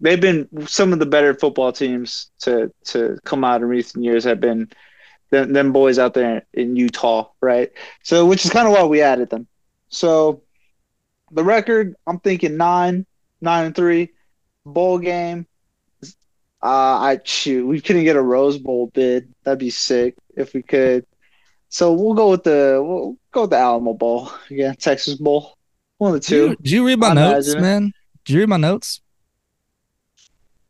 [0.00, 4.24] they've been some of the better football teams to to come out in recent years
[4.24, 4.68] have been
[5.30, 7.72] them, them boys out there in Utah, right?
[8.02, 9.46] So, which is kind of why we added them.
[9.88, 10.42] So,
[11.30, 13.06] the record, I'm thinking nine,
[13.40, 14.10] nine and three,
[14.64, 15.46] bowl game.
[16.62, 19.32] Uh, I shoot, we couldn't get a Rose Bowl bid.
[19.44, 21.06] That'd be sick if we could.
[21.68, 24.30] So we'll go with the we'll go with the Alamo Bowl.
[24.48, 25.56] Yeah, Texas Bowl.
[25.98, 26.56] One of the Did you, two.
[26.62, 27.92] did you read my I notes, imagine man?
[28.24, 29.00] Did you read my notes?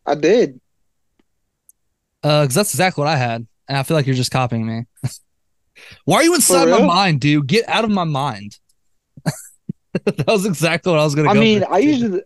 [0.04, 0.60] I did.
[2.22, 4.84] Uh, because that's exactly what I had, and I feel like you're just copying me.
[6.04, 7.46] Why are you inside my mind, dude?
[7.46, 8.58] Get out of my mind.
[10.04, 11.40] that was exactly what I was gonna I go.
[11.40, 12.22] mean, I usually.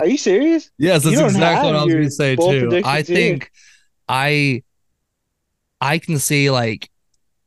[0.00, 0.70] Are you serious?
[0.78, 2.82] Yes, that's exactly what I was gonna say too.
[2.84, 3.50] I think
[4.08, 4.62] I
[5.80, 6.90] I can see like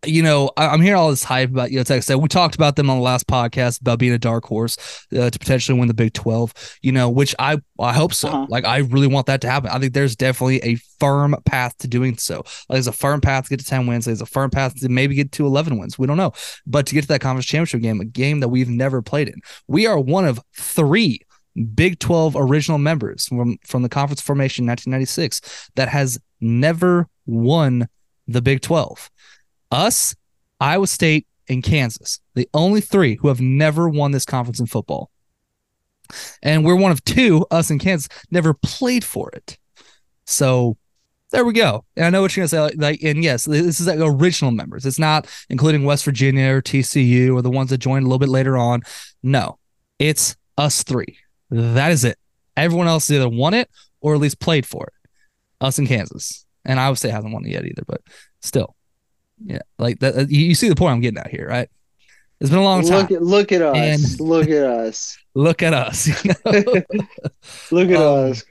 [0.05, 2.07] you know, I, I'm hearing all this hype about you know Texas.
[2.07, 2.21] Tech.
[2.21, 4.77] We talked about them on the last podcast about being a dark horse
[5.17, 6.53] uh, to potentially win the Big Twelve.
[6.81, 8.29] You know, which I I hope so.
[8.29, 8.47] Uh-huh.
[8.49, 9.69] Like I really want that to happen.
[9.69, 12.37] I think there's definitely a firm path to doing so.
[12.37, 14.05] Like, there's a firm path to get to ten wins.
[14.05, 15.97] There's a firm path to maybe get to eleven wins.
[15.97, 16.33] We don't know,
[16.65, 19.41] but to get to that conference championship game, a game that we've never played in,
[19.67, 21.19] we are one of three
[21.75, 27.87] Big 12 original members from, from the conference formation in 1996 that has never won
[28.27, 29.09] the Big 12.
[29.71, 30.15] Us,
[30.59, 35.11] Iowa State, and Kansas, the only three who have never won this conference in football.
[36.41, 39.57] And we're one of two, us and Kansas, never played for it.
[40.25, 40.77] So
[41.31, 41.83] there we go.
[41.95, 42.75] And I know what you're gonna say.
[42.75, 44.85] Like, and yes, this is like original members.
[44.85, 48.29] It's not including West Virginia or TCU or the ones that joined a little bit
[48.29, 48.83] later on.
[49.23, 49.57] No,
[49.99, 51.17] it's us three.
[51.53, 52.17] That is it.
[52.57, 53.69] Everyone else either won it
[54.01, 55.09] or at least played for it.
[55.61, 58.01] Us in Kansas, and I would say hasn't won it yet either, but
[58.41, 58.75] still,
[59.45, 60.29] yeah, like that.
[60.29, 61.69] You see the point I'm getting at here, right?
[62.39, 63.01] It's been a long time.
[63.01, 63.77] Look at look at us.
[63.77, 65.17] And look at us.
[65.35, 66.23] Look at us.
[66.23, 66.51] You know?
[67.71, 68.43] look at um, us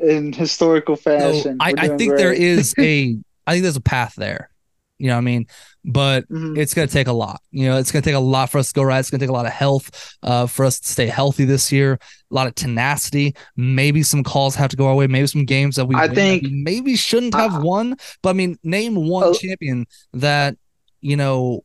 [0.00, 1.42] in historical fashion.
[1.42, 2.16] So I, I, think great.
[2.16, 4.48] there is a I think there's a path there.
[4.96, 5.46] You know what I mean?
[5.84, 6.56] But mm-hmm.
[6.56, 7.40] it's gonna take a lot.
[7.50, 9.00] You know, it's gonna take a lot for us to go right.
[9.00, 11.94] It's gonna take a lot of health uh, for us to stay healthy this year.
[12.30, 13.34] A lot of tenacity.
[13.56, 15.06] Maybe some calls have to go our way.
[15.08, 17.96] Maybe some games that we I think maybe shouldn't have uh, won.
[18.22, 20.56] But I mean, name one uh, champion that
[21.00, 21.64] you know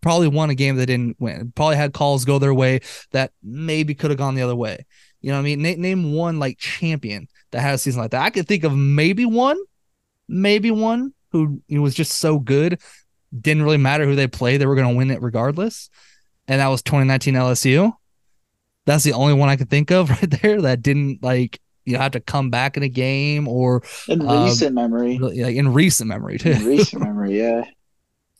[0.00, 1.52] probably won a game that didn't win.
[1.54, 4.86] Probably had calls go their way that maybe could have gone the other way.
[5.20, 5.62] You know what I mean?
[5.62, 8.22] Name, name one like champion that had a season like that.
[8.22, 9.58] I could think of maybe one,
[10.28, 12.80] maybe one who you know, was just so good,
[13.38, 15.90] didn't really matter who they played, they were going to win it regardless.
[16.48, 17.92] And that was 2019 LSU.
[18.84, 22.00] That's the only one I could think of right there that didn't like you know,
[22.00, 26.08] have to come back in a game or in recent um, memory, like in recent
[26.08, 26.50] memory too.
[26.50, 27.64] In recent memory, yeah.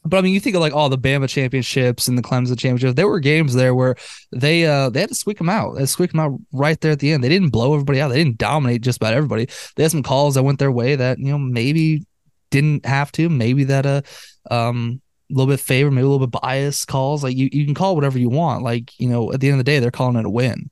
[0.04, 2.94] But I mean, you think of like all the Bama championships and the Clemson championships.
[2.94, 3.94] There were games there where
[4.32, 5.76] they uh they had to squeak them out.
[5.76, 7.22] They squeak them out right there at the end.
[7.22, 8.08] They didn't blow everybody out.
[8.08, 9.48] They didn't dominate just about everybody.
[9.76, 12.04] They had some calls that went their way that you know maybe
[12.50, 13.28] didn't have to.
[13.28, 14.02] Maybe that uh
[14.50, 15.00] um
[15.30, 17.22] a little bit favor, maybe a little bit biased calls.
[17.22, 18.62] Like you you can call whatever you want.
[18.62, 20.70] Like you know at the end of the day they're calling it a win,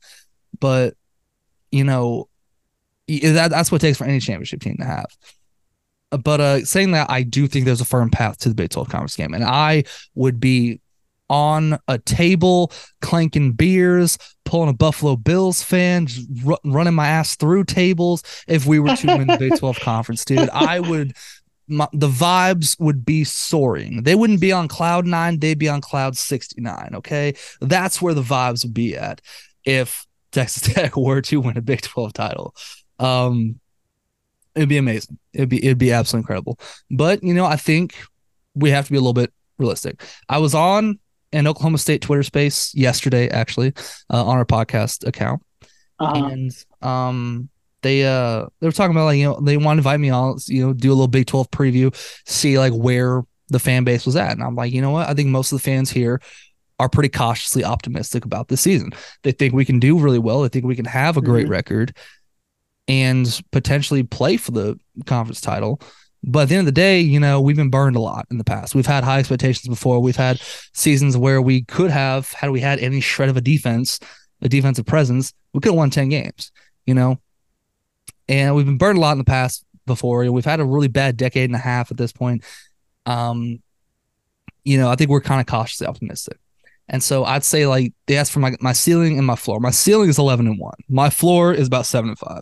[0.59, 0.95] but
[1.71, 2.29] you know
[3.09, 5.07] that that's what it takes for any championship team to have
[6.11, 8.89] but uh, saying that, I do think there's a firm path to the Big 12
[8.89, 10.81] conference game, and I would be
[11.29, 16.09] on a table clanking beers, pulling a Buffalo Bills fan,
[16.45, 20.25] r- running my ass through tables if we were to win the Big 12 conference,
[20.25, 20.51] dude.
[20.51, 21.15] I would.
[21.71, 24.03] My, the vibes would be soaring.
[24.03, 26.91] They wouldn't be on cloud nine; they'd be on cloud sixty nine.
[26.95, 29.21] Okay, that's where the vibes would be at
[29.65, 32.55] if Texas Tech were to win a Big Twelve title.
[32.99, 33.61] Um,
[34.55, 35.19] It'd be amazing.
[35.33, 36.59] It'd be it'd be absolutely incredible.
[36.91, 37.95] But you know, I think
[38.55, 40.03] we have to be a little bit realistic.
[40.29, 40.99] I was on
[41.33, 43.73] an Oklahoma State Twitter space yesterday, actually,
[44.13, 45.43] uh, on our podcast account,
[46.01, 46.25] uh-huh.
[46.27, 47.49] and um,
[47.83, 50.39] they uh they were talking about like you know they want to invite me on,
[50.47, 51.95] you know, do a little Big Twelve preview,
[52.27, 55.15] see like where the fan base was at, and I'm like, you know what, I
[55.15, 56.21] think most of the fans here
[56.79, 58.93] are pretty cautiously optimistic about this season.
[59.23, 60.41] They think we can do really well.
[60.41, 61.53] They think we can have a great mm-hmm.
[61.53, 61.97] record
[62.89, 65.81] and potentially play for the conference title.
[66.25, 68.39] But at the end of the day, you know, we've been burned a lot in
[68.39, 68.75] the past.
[68.75, 70.01] We've had high expectations before.
[70.01, 70.41] We've had
[70.75, 74.01] seasons where we could have, had we had any shred of a defense,
[74.43, 76.51] a defensive presence, we could have won 10 games,
[76.87, 77.19] you know?
[78.31, 80.31] And we've been burned a lot in the past before.
[80.31, 82.45] We've had a really bad decade and a half at this point.
[83.05, 83.61] Um,
[84.65, 86.39] you know, I think we're kind of cautiously optimistic.
[86.89, 89.59] And so I'd say like they asked for my, my ceiling and my floor.
[89.59, 90.75] My ceiling is 11 and 1.
[90.89, 92.41] My floor is about 7 and 5.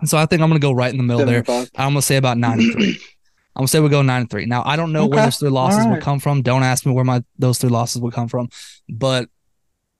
[0.00, 1.44] And So I think I'm going to go right in the middle there.
[1.48, 3.00] I'm going to say about nine and three.
[3.56, 4.46] I'm gonna say we go nine and three.
[4.46, 5.16] Now I don't know okay.
[5.16, 5.90] where those three losses right.
[5.90, 6.40] would come from.
[6.42, 8.48] Don't ask me where my those three losses would come from,
[8.88, 9.28] but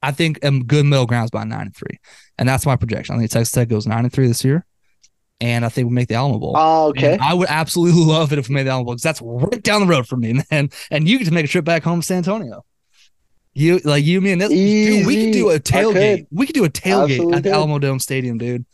[0.03, 1.99] I think a good middle ground is about nine and three,
[2.39, 3.17] and that's my projection.
[3.17, 4.65] I think Texas Tech goes nine and three this year,
[5.41, 6.55] and I think we make the Alamo Bowl.
[6.57, 7.15] Oh, okay.
[7.15, 9.63] And I would absolutely love it if we made the Alamo Bowl because that's right
[9.63, 10.71] down the road from me, man.
[10.91, 12.65] And you get to make a trip back home to San Antonio.
[13.53, 16.27] You like you, me, and this, dude, we could do a tailgate.
[16.31, 18.65] We could do a tailgate absolutely at the Alamodome Stadium, dude.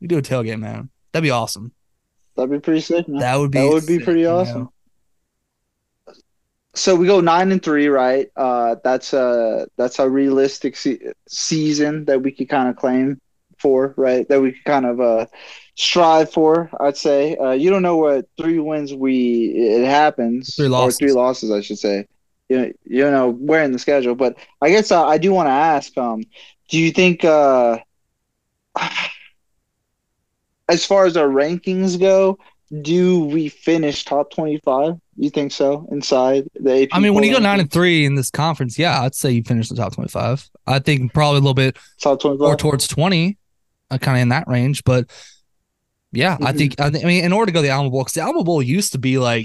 [0.00, 0.88] We do a tailgate, man.
[1.12, 1.72] That'd be awesome.
[2.34, 3.20] That'd be pretty sick, man.
[3.20, 4.62] That would be that would be pretty awesome.
[4.62, 6.14] know?
[6.74, 8.28] So we go nine and three, right?
[8.34, 13.20] Uh, that's a that's a realistic se- season that we could kind of claim
[13.58, 14.28] for, right?
[14.28, 15.26] That we could kind of uh,
[15.74, 16.70] strive for.
[16.80, 17.36] I'd say.
[17.36, 20.96] Uh, you don't know what three wins we it happens three losses.
[20.96, 22.06] or three losses, I should say.
[22.48, 25.52] You you know where in the schedule, but I guess uh, I do want to
[25.52, 25.96] ask.
[25.96, 26.22] Um,
[26.68, 27.24] do you think?
[27.24, 27.78] Uh,
[30.68, 32.38] as far as our rankings go,
[32.82, 34.94] do we finish top 25?
[35.16, 36.88] You think so inside the AP?
[36.92, 39.42] I mean, when you go 9 and 3 in this conference, yeah, I'd say you
[39.42, 40.48] finish the top 25.
[40.66, 43.36] I think probably a little bit top 25 or towards 20,
[43.90, 45.10] uh, kind of in that range, but
[46.16, 46.46] yeah, mm-hmm.
[46.46, 48.44] I think I, mean in order to go to the Alamo Bowl cuz the Alamo
[48.44, 49.44] Bowl used to be like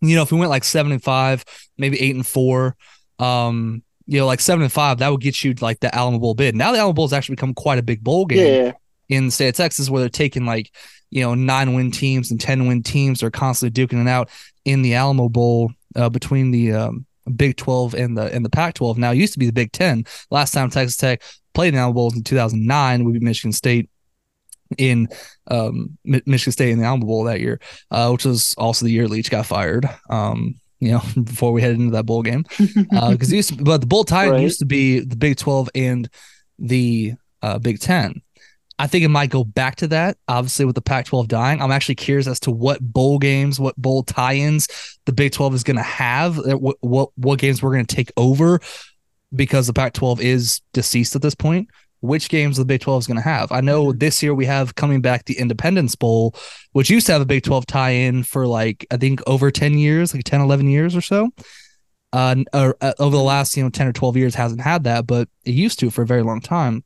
[0.00, 1.44] you know, if we went like 7 and 5,
[1.76, 2.76] maybe 8 and 4,
[3.18, 6.32] um you know, like seven and five, that would get you like the Alamo Bowl
[6.32, 6.56] bid.
[6.56, 8.64] Now the Alamo Bowl has actually become quite a big bowl game.
[8.64, 8.72] Yeah
[9.08, 10.70] in the state of Texas where they're taking like,
[11.10, 14.30] you know, nine win teams and 10 win teams are constantly duking it out
[14.64, 18.72] in the Alamo Bowl uh, between the, um, Big 12 and the and the Pac
[18.72, 18.96] 12.
[18.96, 20.06] Now it used to be the Big 10.
[20.30, 21.22] Last time Texas Tech
[21.52, 23.90] played in the Alamo Bowl in 2009 would be Michigan State
[24.76, 25.08] in
[25.48, 29.08] um, Michigan State in the Alamo Bowl that year, uh, which was also the year
[29.08, 29.88] Leach got fired.
[30.10, 33.80] Um, you know, before we headed into that bowl game, because uh, used to, but
[33.80, 34.40] the bowl tie right.
[34.40, 36.08] used to be the Big 12 and
[36.58, 38.20] the uh, Big 10.
[38.80, 40.18] I think it might go back to that.
[40.28, 44.04] Obviously, with the Pac-12 dying, I'm actually curious as to what bowl games, what bowl
[44.04, 44.68] tie-ins
[45.04, 46.38] the Big 12 is going to have.
[46.38, 48.60] Uh, what, what what games we're going to take over
[49.34, 51.68] because the Pac-12 is deceased at this point.
[52.00, 53.50] Which games the Big 12 is going to have?
[53.50, 53.98] I know mm-hmm.
[53.98, 56.34] this year we have coming back the Independence Bowl,
[56.72, 60.14] which used to have a Big 12 tie-in for like I think over 10 years,
[60.14, 61.30] like 10, 11 years or so.
[62.10, 65.06] Uh, or, uh, over the last you know 10 or 12 years hasn't had that,
[65.06, 66.82] but it used to for a very long time.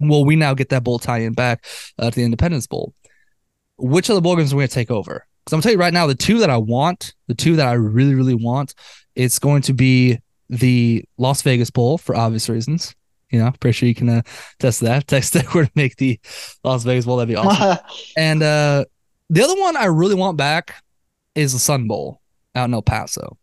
[0.00, 1.64] Well, we now get that bowl tie-in back
[1.98, 2.94] uh, to the Independence Bowl.
[3.78, 5.26] Which of the bowl games are we going to take over?
[5.44, 7.66] Because I'm gonna tell you right now, the two that I want, the two that
[7.66, 8.74] I really, really want,
[9.14, 10.18] it's going to be
[10.48, 12.94] the Las Vegas Bowl for obvious reasons.
[13.30, 14.22] You know, pretty sure you can uh,
[14.58, 15.06] test that.
[15.08, 16.20] Text that we're to make the
[16.64, 17.16] Las Vegas Bowl.
[17.16, 17.84] That'd be awesome.
[18.16, 18.84] and uh,
[19.30, 20.74] the other one I really want back
[21.34, 22.20] is the Sun Bowl
[22.54, 23.36] out in El Paso.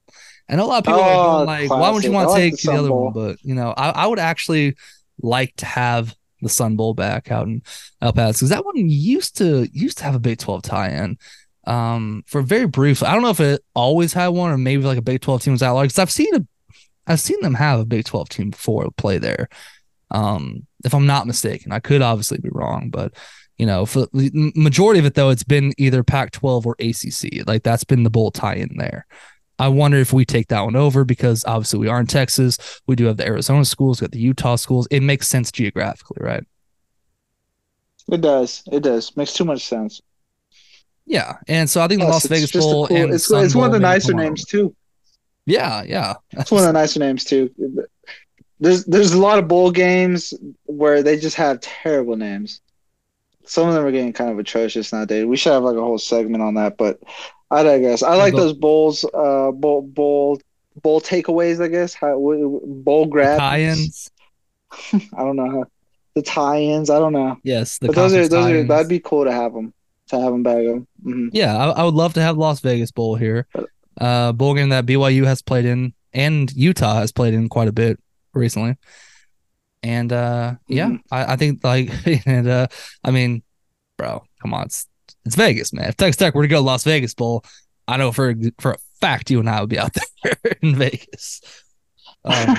[0.50, 1.82] I know a lot of people oh, are like, classic.
[1.82, 3.06] why would you want to take the, the other Bowl.
[3.06, 3.14] one?
[3.14, 4.76] But you know, I, I would actually
[5.22, 7.62] like to have the Sun Bowl back out in
[8.02, 11.18] El Paso because that one used to used to have a Big Twelve tie-in.
[11.66, 14.98] Um, for very brief, I don't know if it always had one or maybe like
[14.98, 15.76] a Big Twelve team was out.
[15.76, 16.46] Like, because I've seen a,
[17.08, 19.48] I've seen them have a Big Twelve team before play there.
[20.14, 23.14] Um, if I'm not mistaken, I could obviously be wrong, but
[23.58, 27.48] you know, for the majority of it though, it's been either Pac-12 or ACC.
[27.48, 29.06] Like that's been the bowl tie-in there.
[29.60, 32.58] I wonder if we take that one over because obviously we are in Texas.
[32.88, 34.88] We do have the Arizona schools, got the Utah schools.
[34.90, 36.44] It makes sense geographically, right?
[38.12, 38.64] It does.
[38.72, 39.16] It does.
[39.16, 40.02] Makes too much sense.
[41.06, 43.74] Yeah, and so I think the Las Vegas Bowl cool, and it's, it's one of
[43.74, 44.74] the nicer names too.
[45.46, 47.52] Yeah, yeah, it's one of the nicer names too.
[48.64, 52.62] There's there's a lot of bowl games where they just have terrible names.
[53.44, 55.26] Some of them are getting kind of atrocious nowadays.
[55.26, 57.02] We should have like a whole segment on that, but
[57.52, 58.04] I digress.
[58.04, 60.40] I like those bowls, uh, bowl, bowl,
[60.82, 61.62] bowl takeaways.
[61.62, 63.40] I guess How, bowl grabs.
[63.40, 64.12] Tie-ins.
[64.94, 65.66] I don't know how
[66.16, 66.90] the tie-ins.
[66.90, 67.38] I don't know.
[67.44, 68.64] Yes, but those are those tie-ins.
[68.64, 69.74] are that'd be cool to have them
[70.08, 70.56] to have them back.
[70.56, 71.28] Mm-hmm.
[71.34, 73.46] Yeah, I, I, would love to have Las Vegas Bowl here.
[74.00, 77.74] Uh, bowl game that BYU has played in and Utah has played in quite a
[77.74, 78.00] bit
[78.34, 78.78] recently.
[79.82, 81.14] And uh, yeah, mm-hmm.
[81.14, 81.92] I, I think like
[82.26, 82.68] and uh,
[83.04, 83.44] I mean,
[83.98, 84.88] bro, come on, it's
[85.26, 85.90] it's Vegas, man.
[85.90, 87.44] If Texas Tech were to go to Las Vegas Bowl,
[87.88, 91.42] I know for for a fact you and I would be out there in Vegas.
[92.26, 92.56] Um,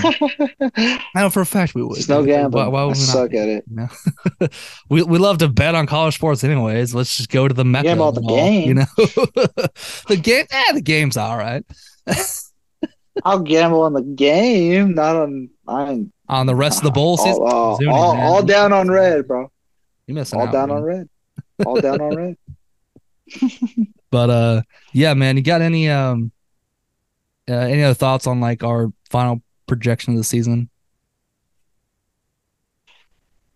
[0.77, 1.97] I know for a fact we would.
[1.97, 2.67] It's no gambling.
[2.67, 3.41] Why, why would I we suck not?
[3.41, 3.65] at it.
[3.71, 4.49] You know?
[4.91, 6.95] we we love to bet on college sports, anyways.
[6.95, 7.89] Let's just go to the mecca.
[7.89, 8.69] Gamble the game.
[8.69, 8.85] You know,
[10.09, 10.45] the game.
[10.51, 11.65] Yeah, the game's all right.
[13.25, 15.51] I'll gamble on the game, not on.
[15.67, 17.43] I on the rest of the bowl season.
[17.43, 19.51] All, all, all, all down on red, bro.
[20.07, 20.77] You missing all out, down man.
[20.77, 21.09] on red
[21.65, 22.37] all down on red.
[24.11, 26.33] but uh, yeah, man, you got any um,
[27.49, 30.69] uh, any other thoughts on like our final projection of the season?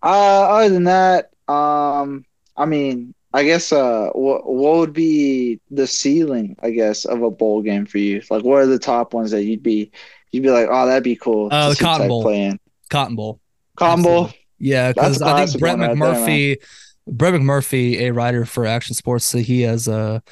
[0.02, 2.24] Uh, other than that, um,
[2.56, 6.56] I mean, I guess uh, what what would be the ceiling?
[6.62, 8.22] I guess of a bowl game for you.
[8.30, 9.90] Like, what are the top ones that you'd be
[10.32, 11.48] you'd be like, oh, that'd be cool.
[11.50, 12.22] Uh, the Cotton Bowl.
[12.22, 12.58] Playing.
[12.90, 13.40] Cotton Bowl.
[13.76, 14.30] Cotton Bowl.
[14.58, 16.48] Yeah, because I think Brett McMurphy.
[16.48, 16.62] Right
[17.10, 20.22] Brett McMurphy, a writer for Action Sports, so he has a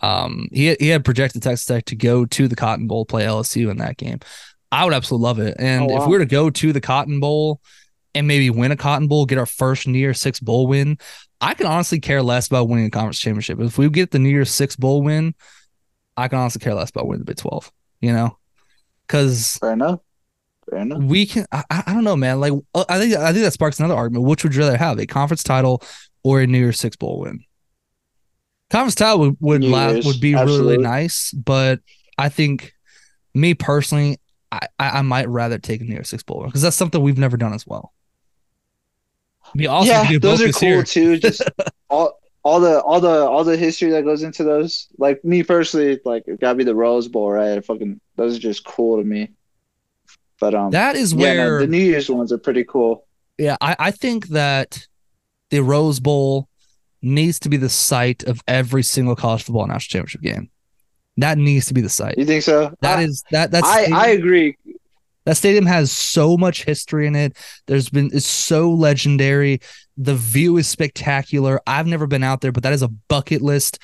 [0.00, 3.70] um he he had projected Texas Tech to go to the Cotton Bowl, play LSU
[3.70, 4.20] in that game.
[4.70, 5.56] I would absolutely love it.
[5.58, 6.02] And oh, wow.
[6.02, 7.60] if we were to go to the Cotton Bowl
[8.14, 10.98] and maybe win a Cotton Bowl, get our first near Six bowl win,
[11.42, 13.60] I can honestly care less about winning a conference championship.
[13.60, 15.34] If we get the New Year's Six bowl win,
[16.16, 17.70] I can honestly care less about winning the Big Twelve.
[18.00, 18.38] You know,
[19.06, 20.00] because fair enough.
[20.70, 21.44] We can.
[21.50, 22.40] I, I don't know, man.
[22.40, 24.24] Like, uh, I think I think that sparks another argument.
[24.26, 25.82] Which would you rather have, a conference title
[26.22, 27.44] or a New Year's Six bowl win?
[28.70, 30.76] Conference title would would, last, would be Absolutely.
[30.76, 31.80] really, really nice, but
[32.16, 32.72] I think
[33.34, 34.20] me personally,
[34.52, 37.36] I, I might rather take a New Year's Six bowl because that's something we've never
[37.36, 37.92] done as well.
[39.56, 40.82] Be awesome yeah, those are cool here.
[40.82, 41.18] too.
[41.20, 41.42] Just
[41.88, 44.88] all all the all the all the history that goes into those.
[44.98, 47.64] Like me personally, like it gotta be the Rose Bowl, right?
[47.64, 49.30] Fucking those are just cool to me.
[50.40, 53.06] But um, that is where yeah, no, the New Year's ones are pretty cool.
[53.38, 54.86] Yeah, I, I think that
[55.50, 56.48] the Rose Bowl
[57.00, 60.50] needs to be the site of every single college football national championship game.
[61.18, 62.16] That needs to be the site.
[62.16, 62.74] You think so?
[62.80, 64.56] That I, is that that's I, I agree.
[65.24, 67.36] That stadium has so much history in it.
[67.66, 69.60] There's been it's so legendary.
[69.96, 71.60] The view is spectacular.
[71.66, 73.78] I've never been out there, but that is a bucket list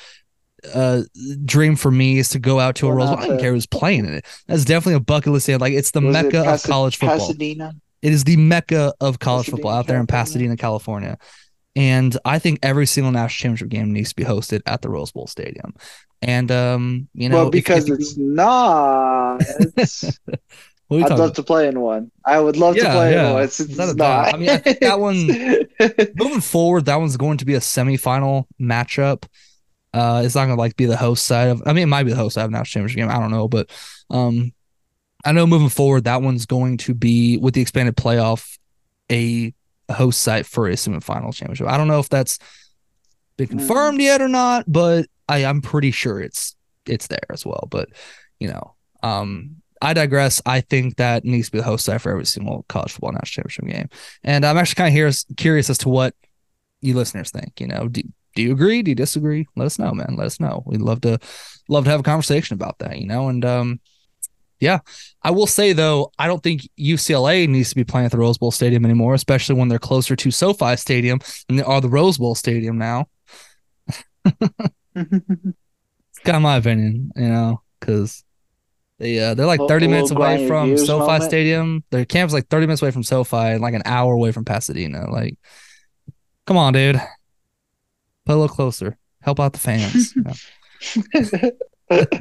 [0.74, 1.03] uh
[1.44, 3.18] dream for me is to go out to a Rose Bowl.
[3.18, 4.27] I don't care who's playing in it.
[4.48, 5.48] That's definitely a bucket list.
[5.48, 7.18] Like it's the Was it mecca of college football.
[7.18, 7.74] Pasadena.
[8.03, 11.18] It is the mecca of college football out there in Pasadena, California.
[11.77, 15.12] And I think every single national championship game needs to be hosted at the Rose
[15.12, 15.74] Bowl Stadium.
[16.22, 19.40] And um, you know, well, if- because if- it's not.
[20.90, 22.11] It's, what are you I'd love to play in one.
[22.24, 23.29] I would love to play yeah.
[23.29, 23.42] in one.
[23.42, 24.35] It's, it's not.
[24.35, 25.27] I mean, I think that one-
[26.16, 29.24] moving forward, that one's going to be a semifinal matchup.
[29.92, 31.62] Uh, it's not gonna like be the host side of.
[31.66, 33.11] I mean, it might be the host side of national championship game.
[33.11, 33.70] I don't know, but
[34.11, 34.53] um,
[35.24, 38.59] I know moving forward, that one's going to be with the expanded playoff,
[39.11, 39.55] a
[39.90, 41.66] host site for a semifinal championship.
[41.66, 42.38] I don't know if that's
[43.37, 46.55] been confirmed yet or not, but I I'm pretty sure it's
[46.87, 47.66] it's there as well.
[47.70, 47.88] But
[48.38, 50.42] you know, um, I digress.
[50.46, 53.44] I think that needs to be the host site for every single college football national
[53.44, 53.88] championship game.
[54.24, 56.14] And I'm actually kind of here curious as to what
[56.80, 57.60] you listeners think.
[57.60, 58.02] You know, do,
[58.34, 58.82] do you agree?
[58.82, 59.46] Do you disagree?
[59.56, 60.16] Let us know, man.
[60.16, 60.62] Let us know.
[60.66, 61.18] We'd love to
[61.68, 62.98] love to have a conversation about that.
[62.98, 63.80] You know, and um,
[64.60, 64.80] yeah,
[65.22, 68.38] I will say though, I don't think UCLA needs to be playing at the Rose
[68.38, 72.18] Bowl Stadium anymore, especially when they're closer to SoFi Stadium than they are the Rose
[72.18, 73.06] Bowl Stadium now.
[76.18, 78.24] It's kind of my opinion, you know, because
[78.98, 81.24] they uh, they're like 30 little minutes away from SoFi moment.
[81.24, 81.84] Stadium.
[81.90, 85.11] Their camp's like 30 minutes away from SoFi and like an hour away from Pasadena.
[85.11, 85.38] Like,
[86.46, 86.96] come on, dude.
[88.26, 88.98] Put a little closer.
[89.22, 90.14] Help out the fans.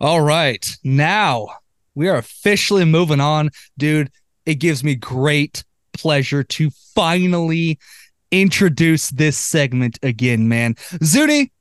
[0.00, 0.76] All right.
[0.82, 1.48] Now
[1.94, 3.50] we are officially moving on.
[3.78, 4.10] Dude,
[4.46, 7.78] it gives me great pleasure to finally
[8.30, 10.74] introduce this segment again, man.
[11.04, 11.52] Zuni,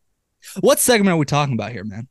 [0.61, 2.07] what segment are we talking about here, man?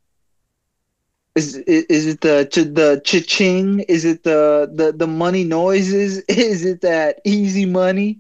[1.37, 3.81] Is is is it the ch- the cha-ching?
[3.88, 6.19] Is it the the the money noises?
[6.29, 8.19] Is it that easy money?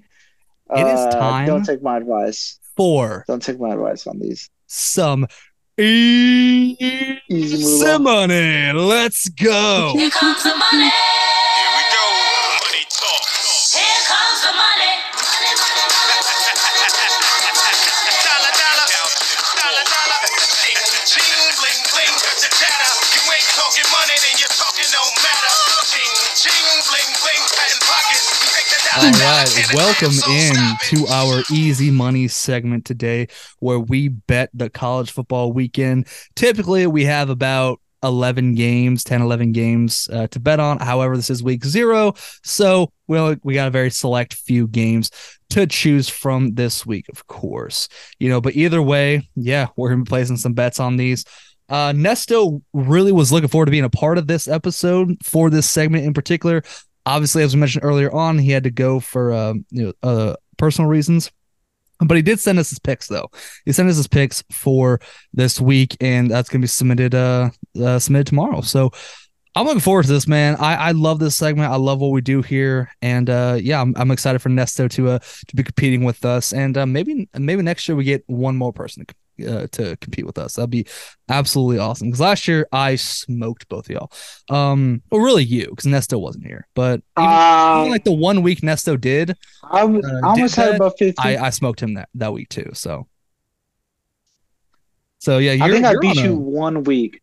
[0.76, 1.46] It is Uh, time.
[1.46, 2.58] Don't take my advice.
[2.76, 4.48] For Don't take my advice on these.
[4.68, 5.26] some
[5.76, 8.72] easy Easy money.
[8.72, 9.92] Let's go.
[28.96, 30.54] All right, welcome in
[30.86, 33.28] to our easy money segment today
[33.60, 36.08] where we bet the college football weekend.
[36.34, 40.80] Typically, we have about 11 games, 10, 11 games uh, to bet on.
[40.80, 42.14] However, this is week zero.
[42.42, 45.12] So we, only, we got a very select few games
[45.50, 47.88] to choose from this week, of course.
[48.18, 51.24] You know, but either way, yeah, we're going to be placing some bets on these.
[51.68, 55.70] Uh, Nesto really was looking forward to being a part of this episode for this
[55.70, 56.64] segment in particular
[57.06, 60.36] obviously as we mentioned earlier on he had to go for um, you know uh,
[60.56, 61.30] personal reasons.
[62.02, 63.30] But he did send us his picks though.
[63.66, 65.00] He sent us his picks for
[65.34, 68.62] this week and that's going to be submitted uh, uh submitted tomorrow.
[68.62, 68.90] So
[69.56, 70.56] i'm looking forward to this man.
[70.56, 71.72] I i love this segment.
[71.72, 72.90] I love what we do here.
[73.02, 76.54] And uh yeah i'm, I'm excited for nesto to uh to be competing with us.
[76.54, 79.14] And uh, maybe maybe next year we get one more person to
[79.46, 80.54] uh, to compete with us.
[80.54, 80.86] That'd be
[81.28, 82.08] absolutely awesome.
[82.08, 84.12] Because last year I smoked both of y'all.
[84.48, 86.66] Um, well, really you, because Nesto wasn't here.
[86.74, 90.54] But even, Uh, even like the one week Nesto did, I, was, uh, I almost
[90.54, 91.14] did had that, about 50.
[91.18, 92.70] I I, I smoked him that that week too.
[92.74, 93.06] So,
[95.18, 97.22] so yeah, you're, think I you're beat on you a- one week.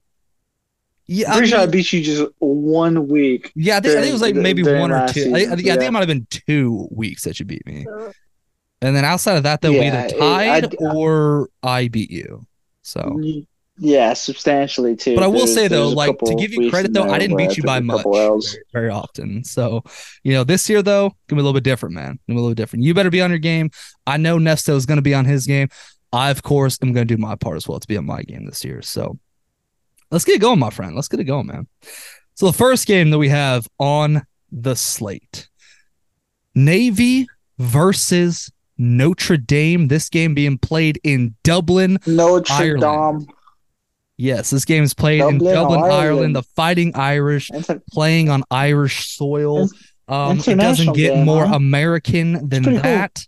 [1.10, 3.54] Yeah, I'm I pretty sure I beat you just one week.
[3.56, 3.78] yeah.
[3.78, 5.32] I think, I think it was like maybe one or two.
[5.34, 7.66] I, I think, yeah, I think it might have been two weeks that you beat
[7.66, 7.86] me.
[8.82, 12.12] And then outside of that, though, we Yeah, either it- tied I- or I beat
[12.12, 12.46] you.
[12.84, 13.20] So,
[13.80, 15.14] Yeah, substantially too.
[15.14, 17.58] But I will There's- say though, like to give you credit though, I didn't beat
[17.58, 18.40] you by much very,
[18.74, 19.44] very often.
[19.44, 19.84] So,
[20.24, 22.18] you know, this year though, gonna be a little bit different, man.
[22.28, 22.86] Gonna be a little different.
[22.86, 23.70] You better be on your game.
[24.08, 25.68] I know Nesto is gonna be on his game.
[26.12, 28.46] I, of course, am gonna do my part as well to be on my game
[28.48, 28.82] this year.
[28.82, 29.20] So
[30.10, 30.96] let's get going, my friend.
[30.96, 31.68] Let's get it going, man.
[32.34, 35.50] So the first game that we have on the slate.
[36.56, 37.28] Navy
[37.60, 39.88] versus Notre Dame.
[39.88, 43.28] This game being played in Dublin, Notre Ireland.
[43.28, 43.36] Dame.
[44.18, 45.94] Yes, this game is played in Dublin, Dublin, Ireland.
[45.94, 46.36] Ireland.
[46.36, 47.52] The Fighting Irish
[47.92, 49.70] playing on Irish soil.
[50.08, 51.56] Um, it doesn't get game, more huh?
[51.56, 52.78] American than cool.
[52.80, 53.26] that.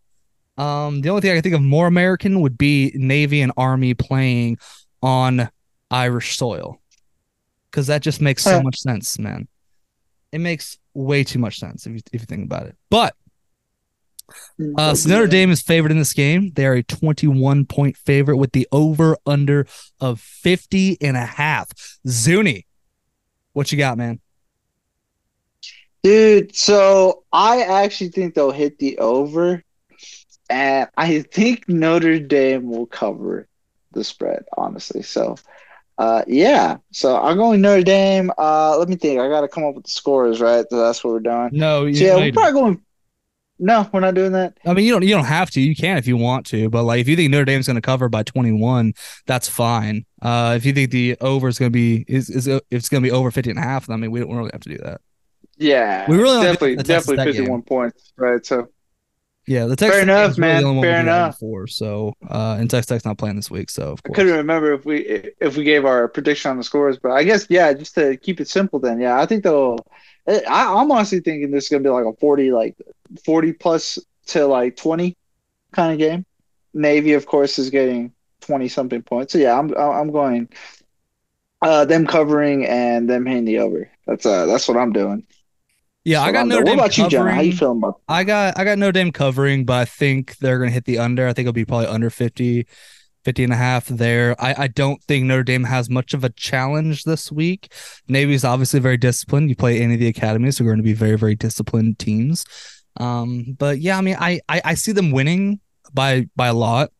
[0.57, 3.93] Um, the only thing I can think of more American would be Navy and Army
[3.93, 4.57] playing
[5.03, 5.49] on
[5.91, 6.81] Irish soil,
[7.69, 8.63] because that just makes so Uh.
[8.63, 9.47] much sense, man.
[10.31, 12.75] It makes way too much sense if you if you think about it.
[12.89, 13.15] But
[14.77, 16.51] uh, so Notre Dame is favored in this game.
[16.55, 19.67] They are a 21 point favorite with the over under
[19.99, 21.69] of 50 and a half.
[22.07, 22.65] Zuni,
[23.53, 24.19] what you got, man?
[26.01, 29.61] Dude, so I actually think they'll hit the over,
[30.49, 33.47] and I think Notre Dame will cover.
[33.91, 35.01] the spread, honestly.
[35.01, 35.35] So,
[35.97, 36.77] uh, yeah.
[36.91, 38.31] So I'm going Notre Dame.
[38.37, 39.19] Uh, let me think.
[39.19, 40.65] I got to come up with the scores, right?
[40.69, 41.49] So that's what we're doing.
[41.51, 42.81] No, you, So, yeah, we're probably going.
[43.59, 44.57] No, we're not doing that.
[44.65, 45.61] I mean, you don't you don't have to.
[45.61, 47.81] You can if you want to, but like if you think Notre Dame's going to
[47.81, 48.93] cover by 21,
[49.27, 50.05] that's fine.
[50.21, 53.03] Uh, if you think the over is going to be is is if it's going
[53.03, 54.77] to be over 50 and a half, I mean, we don't really have to do
[54.77, 55.01] that.
[55.57, 57.33] Yeah, We really definitely, definitely Tech game.
[57.33, 58.45] 51 points, right?
[58.45, 58.69] So
[59.45, 60.65] Yeah, the Texas Fair enough, is really man.
[60.65, 61.37] one Fair we do that enough.
[61.39, 64.73] For so, uh, and Texas Tech's not playing this week, so of I couldn't remember
[64.73, 67.95] if we if we gave our prediction on the scores, but I guess yeah, just
[67.95, 69.77] to keep it simple, then yeah, I think they'll.
[70.27, 72.75] I, I'm honestly thinking this is gonna be like a 40, like
[73.25, 75.15] 40 plus to like 20
[75.71, 76.25] kind of game.
[76.73, 79.33] Navy, of course, is getting 20 something points.
[79.33, 80.49] So yeah, I'm I'm going.
[81.61, 83.89] Uh, them covering and them hitting the over.
[84.07, 85.25] That's uh, that's what I'm doing.
[86.05, 86.63] Yeah, I got Notre.
[86.63, 87.27] Dame What about you, John?
[87.27, 88.01] How you feeling about?
[88.07, 90.99] I got I got Notre Dame covering, but I think they're going to hit the
[90.99, 91.27] under.
[91.27, 92.65] I think it'll be probably under 50,
[93.25, 94.35] 50 and a half there.
[94.41, 97.73] I, I don't think Notre Dame has much of a challenge this week.
[98.07, 99.49] Navy's obviously very disciplined.
[99.49, 102.45] You play any of the academies, so we're going to be very, very disciplined teams.
[102.99, 105.59] Um, but yeah, I mean, I, I I see them winning
[105.93, 106.91] by by a lot,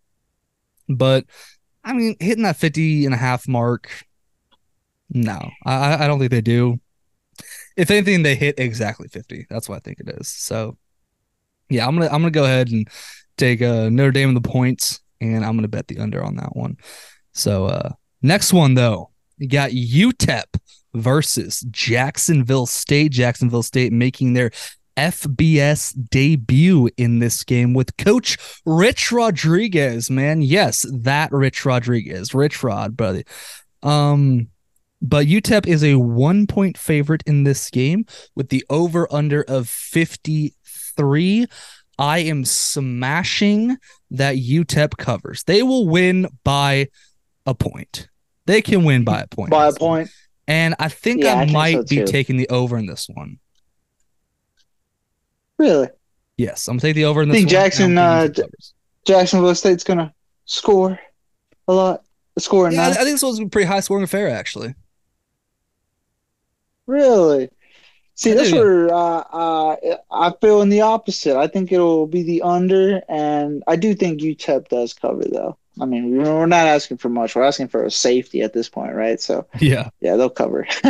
[0.87, 1.25] but
[1.83, 3.89] I mean, hitting that 50 and a half mark,
[5.09, 6.79] no, I I don't think they do.
[7.77, 9.47] If anything, they hit exactly 50.
[9.49, 10.27] That's what I think it is.
[10.27, 10.77] So
[11.69, 12.87] yeah, I'm gonna I'm gonna go ahead and
[13.37, 16.55] take uh Notre Dame in the points, and I'm gonna bet the under on that
[16.55, 16.77] one.
[17.33, 17.89] So uh
[18.21, 20.45] next one though, you got UTEP
[20.93, 23.11] versus Jacksonville State.
[23.11, 24.51] Jacksonville State making their
[24.97, 30.09] FBS debut in this game with Coach Rich Rodriguez.
[30.09, 33.23] Man, yes, that Rich Rodriguez, Rich Rod, brother.
[33.83, 34.49] Um,
[35.01, 39.69] but UTEP is a one point favorite in this game with the over under of
[39.69, 41.45] 53.
[41.97, 43.77] I am smashing
[44.11, 45.43] that UTEP covers.
[45.43, 46.87] They will win by
[47.45, 48.07] a point.
[48.45, 49.51] They can win by a point.
[49.51, 50.09] By a point.
[50.47, 53.07] And I think Yeah, I I, think so might be taking the over in this
[53.13, 53.39] one.
[55.59, 55.89] Really?
[56.37, 57.51] Yes, I'm gonna take the over in this I Think one.
[57.51, 58.29] Jackson, uh,
[59.05, 60.13] Jacksonville State's gonna
[60.45, 60.97] score
[61.67, 62.03] a lot.
[62.37, 64.73] Score a yeah, I I think this was a pretty high scoring affair, actually.
[66.87, 67.49] Really?
[68.15, 69.75] See, I that's where uh, uh,
[70.09, 71.37] I feel in the opposite.
[71.37, 75.57] I think it'll be the under, and I do think UTEP does cover, though.
[75.81, 77.35] I mean, we're not asking for much.
[77.35, 79.19] We're asking for a safety at this point, right?
[79.21, 79.89] So, Yeah.
[80.01, 80.67] yeah, they'll cover.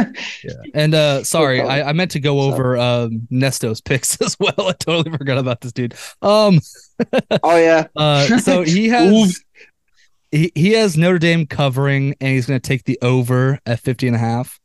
[0.44, 0.54] Yeah.
[0.74, 1.62] And uh sorry.
[1.62, 4.54] I, I meant to go over um Nesto's picks as well.
[4.58, 5.94] I totally forgot about this dude.
[6.22, 6.60] Um
[7.44, 7.88] oh, yeah.
[7.96, 9.44] uh so he has
[10.32, 14.16] he, he has Notre Dame covering and he's gonna take the over at 50 and
[14.16, 14.60] a half.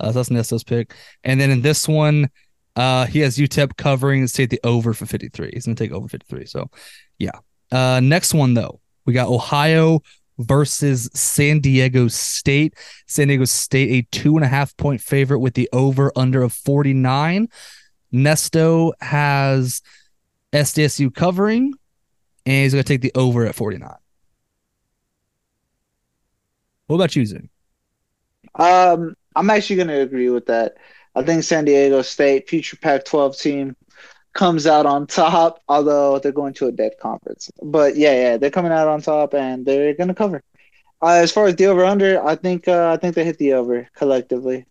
[0.00, 0.94] Uh, so that's Nesto's pick.
[1.22, 2.28] And then in this one,
[2.76, 5.50] uh he has UTEP covering and take the over for 53.
[5.52, 6.46] He's gonna take over 53.
[6.46, 6.68] So
[7.18, 7.38] yeah.
[7.70, 10.00] Uh next one though, we got Ohio
[10.38, 12.74] versus San Diego State.
[13.06, 16.52] San Diego State, a two and a half point favorite with the over under of
[16.52, 17.48] 49.
[18.12, 19.82] Nesto has
[20.52, 21.72] SDSU covering,
[22.44, 23.90] and he's going to take the over at 49.
[26.86, 27.48] What about you, Zing?
[28.54, 30.76] Um, I'm actually going to agree with that.
[31.14, 33.76] I think San Diego State, future Pac-12 team,
[34.34, 35.60] comes out on top.
[35.68, 39.34] Although they're going to a dead conference, but yeah, yeah, they're coming out on top
[39.34, 40.42] and they're going to cover.
[41.02, 43.88] Uh, as far as the over/under, I think uh, I think they hit the over
[43.96, 44.66] collectively.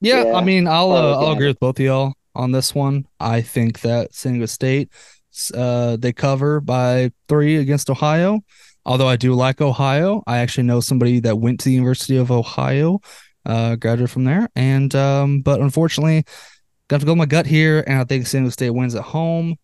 [0.00, 2.74] Yeah, Yeah, I mean, I'll I'll uh, I'll agree with both of y'all on this
[2.74, 3.06] one.
[3.18, 4.90] I think that San Diego State,
[5.54, 8.40] uh, they cover by three against Ohio.
[8.84, 12.30] Although I do like Ohio, I actually know somebody that went to the University of
[12.30, 13.00] Ohio,
[13.44, 16.24] uh, graduated from there, and um, but unfortunately,
[16.88, 19.02] got to go with my gut here, and I think San Diego State wins at
[19.02, 19.56] home.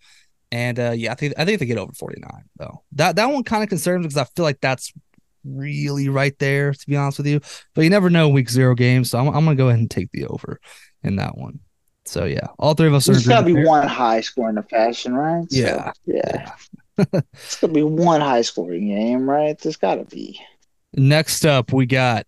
[0.50, 2.82] And uh, yeah, I think I think they get over forty nine though.
[2.92, 4.92] That that one kind of concerns me because I feel like that's
[5.44, 7.40] really right there to be honest with you.
[7.74, 10.10] But you never know week zero games, so I'm I'm gonna go ahead and take
[10.12, 10.60] the over
[11.02, 11.60] in that one.
[12.04, 13.12] So yeah, all three of us are.
[13.12, 13.64] There's to be there.
[13.64, 15.50] one high scoring fashion, right?
[15.50, 16.50] So, Yeah, yeah.
[16.98, 17.20] yeah.
[17.32, 19.58] It's gonna be one high scoring game, right?
[19.58, 20.38] There's got to be.
[20.94, 22.26] Next up, we got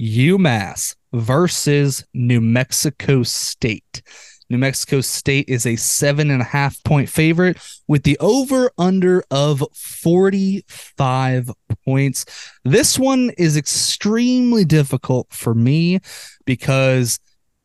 [0.00, 4.02] UMass versus New Mexico State.
[4.48, 9.24] New Mexico State is a seven and a half point favorite with the over under
[9.30, 11.50] of 45
[11.84, 12.24] points.
[12.64, 16.00] This one is extremely difficult for me
[16.44, 17.18] because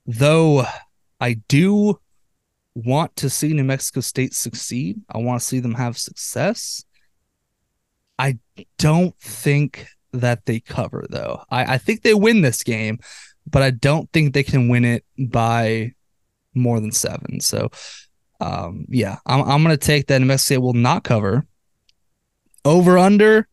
[0.05, 0.65] though
[1.19, 1.99] I do
[2.73, 6.83] want to see New Mexico State succeed, I want to see them have success.
[8.17, 8.39] I
[8.77, 11.43] don't think that they cover though.
[11.49, 12.99] I, I think they win this game,
[13.49, 15.93] but I don't think they can win it by
[16.53, 17.39] more than seven.
[17.39, 17.69] So
[18.39, 21.45] um yeah, I'm I'm gonna take that New Mexico State will not cover.
[22.63, 23.47] Over under,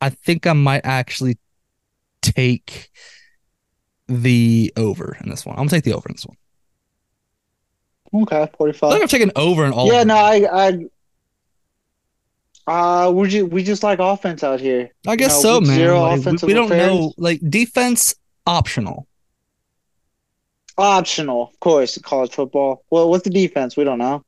[0.00, 1.38] I think I might actually
[2.20, 2.90] take
[4.08, 5.54] the over in this one.
[5.54, 6.36] I'm gonna take the over in this one.
[8.14, 8.92] Okay, 45.
[8.92, 9.02] I think 45.
[9.02, 9.86] I'm taking over in all.
[9.90, 10.16] Yeah, no.
[10.16, 10.86] I,
[12.66, 14.90] I, uh, we just we just like offense out here.
[15.06, 15.76] I guess no, so, man.
[15.76, 16.92] zero Like, we, we don't affairs.
[16.92, 17.12] know.
[17.16, 18.14] Like defense
[18.46, 19.06] optional.
[20.78, 22.84] Optional, of course, in college football.
[22.90, 23.76] Well, what's the defense?
[23.76, 24.22] We don't know.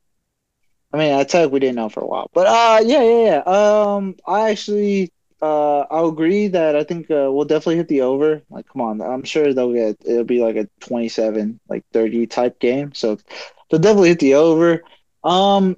[0.93, 3.37] I mean, at Tech we didn't know for a while, but uh, yeah, yeah, yeah.
[3.45, 8.41] Um, I actually, uh, I'll agree that I think uh, we'll definitely hit the over.
[8.49, 12.59] Like, come on, I'm sure they'll get it'll be like a 27, like 30 type
[12.59, 12.93] game.
[12.93, 13.17] So
[13.69, 14.83] they'll definitely hit the over.
[15.23, 15.75] Um,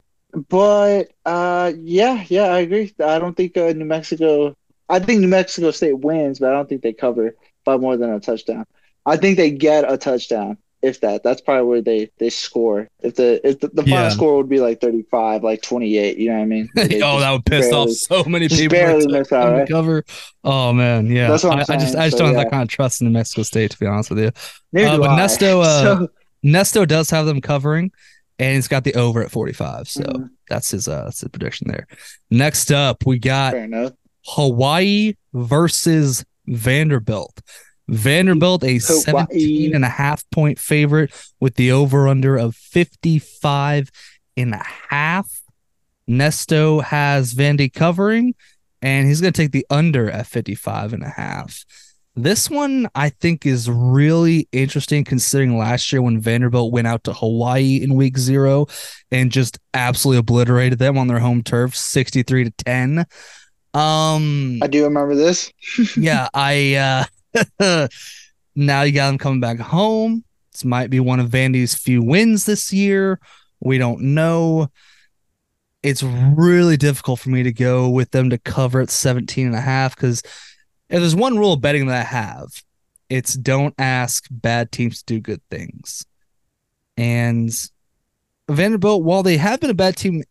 [0.49, 2.93] but uh, yeah, yeah, I agree.
[3.03, 4.55] I don't think uh, New Mexico.
[4.89, 8.11] I think New Mexico State wins, but I don't think they cover by more than
[8.11, 8.65] a touchdown.
[9.08, 11.24] I think they get a touchdown, if that.
[11.24, 12.88] That's probably where they they score.
[13.01, 14.10] If the if the, the final Yeah.
[14.10, 16.70] score would be like 35, like 28, you know what I mean?
[16.78, 18.78] oh, that would piss barely- off so many people.
[18.78, 19.68] barely miss out, right?
[19.68, 20.03] Cover.
[20.43, 21.30] Oh man, yeah.
[21.30, 22.43] That's what I'm I, I just I just so, don't have yeah.
[22.43, 24.28] that kind of trust in New Mexico State, to be honest with you.
[24.28, 25.20] Uh, but I.
[25.20, 26.08] Nesto, uh, So-
[26.45, 27.91] Nesto does have them covering,
[28.38, 29.89] and he's got the over at 45.
[29.89, 30.30] So Mhm.
[30.49, 31.88] that's his uh that's his prediction there.
[32.30, 33.93] Next up, we got fair enough.
[34.26, 37.41] Hawaii versus Vanderbilt.
[37.90, 43.90] Vanderbilt, a 17 and a half point favorite with the over under of 55
[44.36, 45.42] and a half.
[46.10, 48.34] Nesto has Vandy covering,
[48.82, 51.66] and he's going to take the under at 55 and a half.
[52.16, 57.14] This one I think is really interesting considering last year when Vanderbilt went out to
[57.14, 58.66] Hawaii in week zero
[59.12, 63.06] and just absolutely obliterated them on their home turf 63 to 10.
[63.76, 65.54] Um I do remember this.
[65.96, 67.06] yeah, I uh
[68.56, 70.24] now you got them coming back home.
[70.52, 73.20] This might be one of Vandy's few wins this year.
[73.60, 74.70] We don't know.
[75.84, 79.62] It's really difficult for me to go with them to cover at 17 and a
[79.62, 80.22] half because
[80.90, 82.48] if there's one rule of betting that I have,
[83.10, 86.06] it's don't ask bad teams to do good things.
[86.98, 87.52] And
[88.50, 90.24] Vanderbilt, while they have been a bad team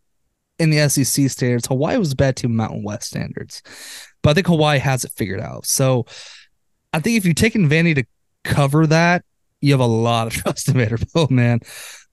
[0.58, 3.62] in the SEC standards, Hawaii was a bad team in Mountain West standards.
[4.22, 5.66] But I think Hawaii has it figured out.
[5.66, 6.06] So
[6.96, 8.04] I think if you take taking Vandy to
[8.42, 9.22] cover that,
[9.60, 11.60] you have a lot of trust in Vanderbilt, man.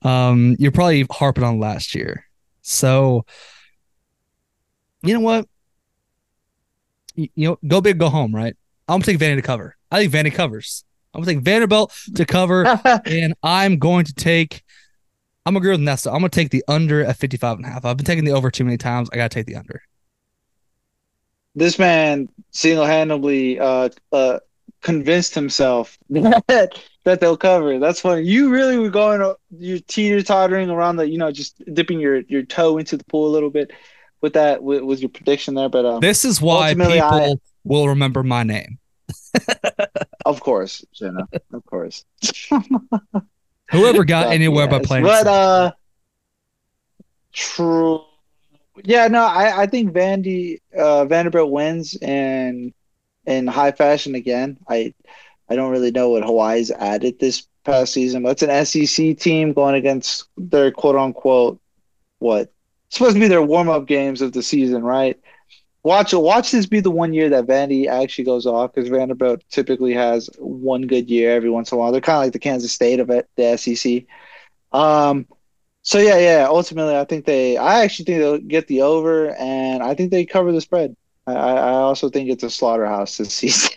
[0.01, 2.25] Um, you're probably harping on last year.
[2.63, 3.25] So
[5.01, 5.47] you know what?
[7.15, 8.57] You, you know, go big, go home, right?
[8.89, 9.77] I'm gonna take Vandy to cover.
[9.89, 10.83] I think Vandy covers.
[11.13, 12.65] I'm gonna take Vanderbilt to cover,
[13.05, 14.63] and I'm going to take
[15.45, 16.07] I'm gonna agree with Nesto.
[16.07, 17.85] I'm gonna take the under at 55 and a half.
[17.85, 19.09] I've been taking the over too many times.
[19.13, 19.81] I gotta take the under.
[21.55, 24.39] this man single-handedly uh, uh,
[24.83, 27.79] convinced himself that, that they'll cover.
[27.79, 28.21] That's funny.
[28.23, 32.43] You really were going, uh, you teeter-tottering around the, you know, just dipping your, your
[32.43, 33.71] toe into the pool a little bit
[34.21, 35.69] with that, with, with your prediction there.
[35.69, 38.77] But um, This is why people I- will remember my name.
[40.25, 42.05] of course, Jenna, of course.
[43.71, 45.03] Whoever got Fuck anywhere by playing.
[45.03, 45.71] But uh,
[47.31, 48.03] true.
[48.83, 52.73] Yeah, no, I, I think Vandy uh, Vanderbilt wins in
[53.25, 54.57] in high fashion again.
[54.67, 54.93] I
[55.49, 59.53] I don't really know what Hawaii's added this past season, but it's an SEC team
[59.53, 61.59] going against their quote unquote
[62.19, 62.51] what
[62.89, 65.19] supposed to be their warm up games of the season, right?
[65.83, 69.93] Watch watch this be the one year that Vandy actually goes off because Vanderbilt typically
[69.93, 71.91] has one good year every once in a while.
[71.91, 74.03] They're kind of like the Kansas State of it, the SEC.
[74.71, 75.27] Um,
[75.81, 76.47] so yeah, yeah.
[76.49, 77.57] Ultimately, I think they.
[77.57, 80.95] I actually think they'll get the over, and I think they cover the spread.
[81.27, 83.71] I, I also think it's a slaughterhouse this season,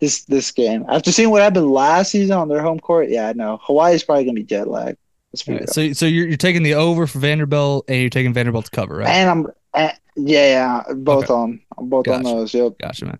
[0.00, 0.84] this this game.
[0.88, 4.24] After seeing what happened last season on their home court, yeah, no, Hawaii is probably
[4.24, 4.98] gonna be jet lagged.
[5.32, 5.60] Let's be All real.
[5.62, 8.70] right, so so you're, you're taking the over for Vanderbilt and you're taking Vanderbilt to
[8.70, 9.08] cover, right?
[9.08, 11.32] And I'm, eh, yeah, yeah, both Okay.
[11.32, 12.34] on, both on Gotcha.
[12.34, 12.54] those.
[12.54, 12.78] Yep.
[12.78, 13.18] Gotcha, man.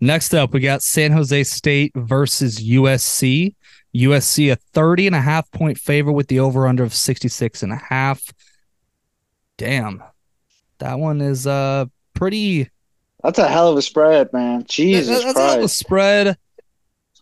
[0.00, 3.54] Next up, we got San Jose State versus USC.
[3.94, 7.72] USC a 30 and a half point favor with the over under of 66 and
[7.72, 8.22] a half.
[9.58, 10.02] Damn.
[10.78, 11.84] That one is uh
[12.14, 12.70] pretty
[13.22, 14.64] That's a hell of a spread, man.
[14.68, 15.78] Jesus that- that's not a Christ.
[15.78, 16.36] spread.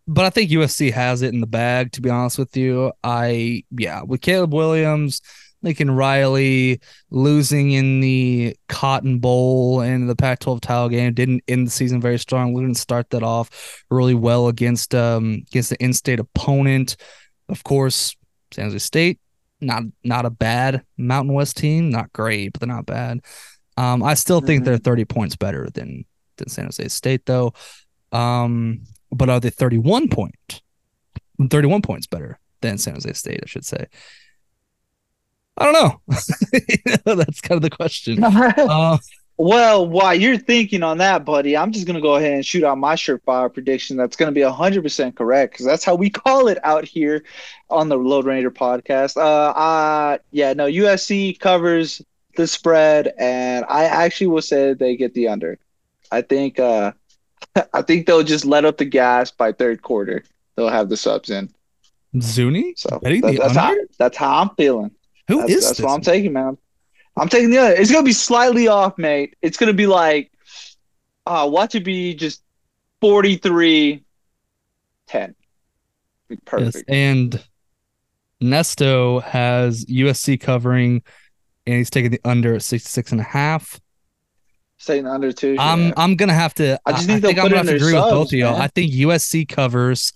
[0.07, 2.93] But I think USC has it in the bag, to be honest with you.
[3.05, 5.21] I yeah, with Caleb Williams,
[5.63, 6.81] Lincoln Riley
[7.11, 12.19] losing in the Cotton Bowl and the Pac-12 title game didn't end the season very
[12.19, 12.55] strong.
[12.55, 16.97] We didn't start that off really well against um against the in-state opponent.
[17.51, 18.17] Of course,
[18.53, 19.21] San Jose State,
[19.61, 23.21] not not a bad Mountain West team, not great, but they're not bad.
[23.79, 26.05] Um, I still think they're 30 points better than
[26.37, 27.53] than San Jose State though.
[28.13, 30.63] Um, but are they 31 point
[31.51, 33.87] 31 points better than San Jose State, I should say.
[35.57, 36.01] I don't know.
[37.15, 38.25] That's kind of the question.
[38.25, 38.99] Uh,
[39.41, 42.77] Well, while you're thinking on that, buddy, I'm just gonna go ahead and shoot out
[42.77, 43.97] my surefire prediction.
[43.97, 47.23] That's gonna be hundred percent correct because that's how we call it out here
[47.71, 49.17] on the Load Ranger podcast.
[49.17, 52.03] Uh, uh, yeah, no, USC covers
[52.39, 55.59] the spread, and I actually will say they get the under.
[56.11, 56.93] I think, uh,
[57.75, 60.25] I think they'll just let up the gas by third quarter.
[60.57, 61.51] They'll have the subs in.
[62.19, 62.73] Zuni?
[62.77, 63.83] So that- the that's how under?
[63.99, 64.91] that's how I'm feeling.
[65.29, 66.57] Who That's, is that's what I'm taking, man.
[67.19, 67.75] I'm taking the other.
[67.75, 69.37] It's gonna be slightly off, mate.
[69.43, 70.33] It's gonna be like,
[71.27, 72.43] uh, watch it be just
[73.03, 74.03] 43
[75.09, 75.35] 10.
[76.29, 76.89] Be Yes, perfect.
[76.89, 77.45] And
[78.43, 81.03] Nesto has USC covering,
[81.69, 83.79] and he's taking the under at 66 and a half.
[84.79, 85.57] Staying under two.
[85.59, 85.93] I'm yeah.
[85.97, 86.81] I'm gonna have to.
[86.87, 88.53] I just think they'll I'm put gonna in to their agree with both of y'all.
[88.53, 88.63] man.
[88.63, 90.13] I think USC covers,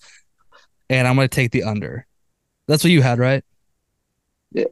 [0.89, 2.07] and I'm gonna take the under.
[2.69, 3.45] That's what you had, right?
[4.53, 4.65] yeah,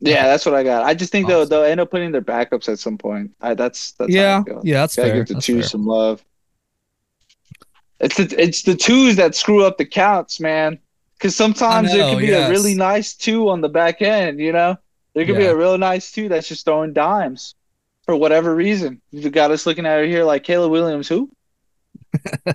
[0.00, 0.28] yeah, oh.
[0.28, 0.84] that's what I got.
[0.84, 3.32] I just think they'll they'll end up putting their backups at some point.
[3.40, 5.16] I, that's that's I yeah, yeah, that's Gotta fair.
[5.18, 5.68] give the That's twos fair.
[5.68, 6.24] some love.
[7.98, 10.78] It's the it's the twos that screw up the counts, man.
[11.18, 12.48] Because sometimes know, could be yes.
[12.48, 14.38] a really nice two on the back end.
[14.38, 14.76] You know,
[15.14, 17.54] there could be a real nice two that's just throwing dimes
[18.04, 19.00] for whatever reason.
[19.10, 21.30] You got us looking at it here like Caleb Williams, who?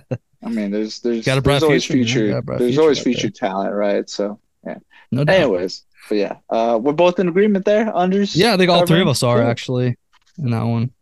[0.42, 2.04] I mean, there's there's there's always future, man.
[2.06, 3.12] future Got a bright there's future always out there.
[3.14, 4.08] future talent, right?
[4.08, 4.78] So, yeah.
[5.10, 5.36] No doubt.
[5.36, 7.86] anyways, but yeah, uh, we're both in agreement there.
[7.86, 8.34] Unders.
[8.36, 9.46] Yeah, I think all three of us are Cool.
[9.48, 9.98] actually
[10.38, 10.92] in that one.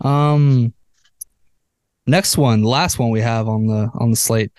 [0.00, 0.74] Um,
[2.06, 4.52] next one, last one we have on the on the slate: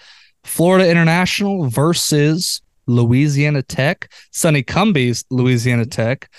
[0.43, 4.11] Florida International versus Louisiana Tech.
[4.31, 6.29] Sonny Cumbies, Louisiana Tech.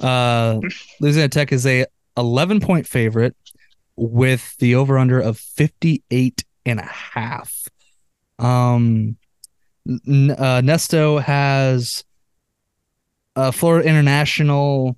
[0.00, 0.60] Uh,
[1.00, 1.86] Louisiana Tech is a
[2.16, 3.36] 11 point favorite
[3.96, 7.68] with the over under of 58 and a half.
[8.38, 9.16] Um,
[9.86, 12.04] uh, Nesto has
[13.36, 14.96] uh, Florida International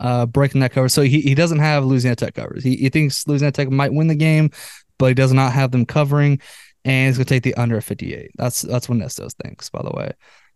[0.00, 0.88] uh, breaking that cover.
[0.88, 2.62] So he, he doesn't have Louisiana Tech covers.
[2.62, 4.50] He, he thinks Louisiana Tech might win the game,
[4.98, 6.40] but he does not have them covering,
[6.86, 8.30] and he's gonna take the under 58.
[8.36, 10.12] That's that's what Nesto thinks, by the way.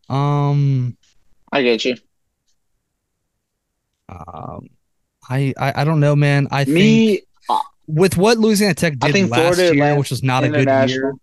[0.08, 0.96] Um,
[1.52, 1.96] I get you.
[4.08, 4.68] um,
[5.28, 6.48] I, I I don't know, man.
[6.50, 7.22] I think Me,
[7.86, 10.48] with what Louisiana Tech I did think last Florida year, Atlantic which was not a
[10.48, 11.14] good year.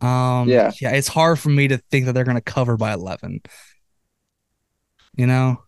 [0.00, 0.70] Um, Yeah.
[0.80, 3.40] yeah, it's hard for me to think that they're gonna cover by 11.
[5.16, 5.62] You know.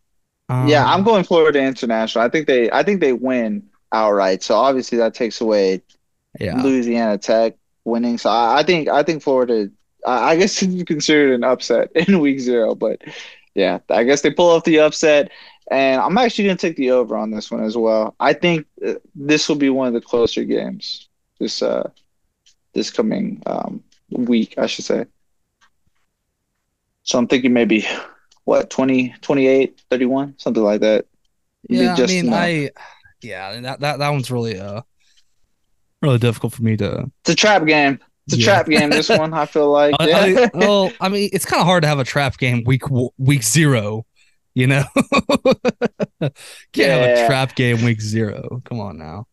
[0.51, 2.24] yeah, Um, I'm going Florida International.
[2.24, 4.43] I think they I think they win outright.
[4.43, 5.83] So obviously that takes away
[6.39, 6.62] Yeah.
[6.62, 7.55] Louisiana Tech
[7.89, 8.18] winning.
[8.18, 9.70] So I, I think I think Florida.
[10.07, 13.03] I, I guess it's considered an upset in week zero, but
[13.55, 15.30] yeah, I guess they pull off the upset.
[15.70, 18.14] And I'm actually going to take the over on this one as well.
[18.18, 21.09] I think uh, this will be one of the closer games
[21.39, 21.89] this uh
[22.74, 25.07] this coming um week, I should say.
[27.03, 27.86] So I'm thinking maybe
[28.45, 31.07] what 20, 28, 31, something like that.
[31.68, 32.39] Yeah, just I mean, enough.
[32.39, 32.70] I
[33.22, 34.82] yeah, that, that that one's really uh
[36.03, 37.11] really difficult for me to.
[37.22, 37.99] It's a trap game.
[38.26, 38.44] It's a Yeah.
[38.44, 38.90] trap game.
[38.90, 39.94] This one, I feel like.
[40.01, 40.49] I- Yeah.
[40.55, 42.82] I- well, I mean, it's kind of hard to have a trap game week
[43.16, 44.05] week zero.
[44.55, 44.84] You know,
[46.20, 46.32] can't
[46.76, 48.61] have a trap game week zero.
[48.64, 49.26] Come on now.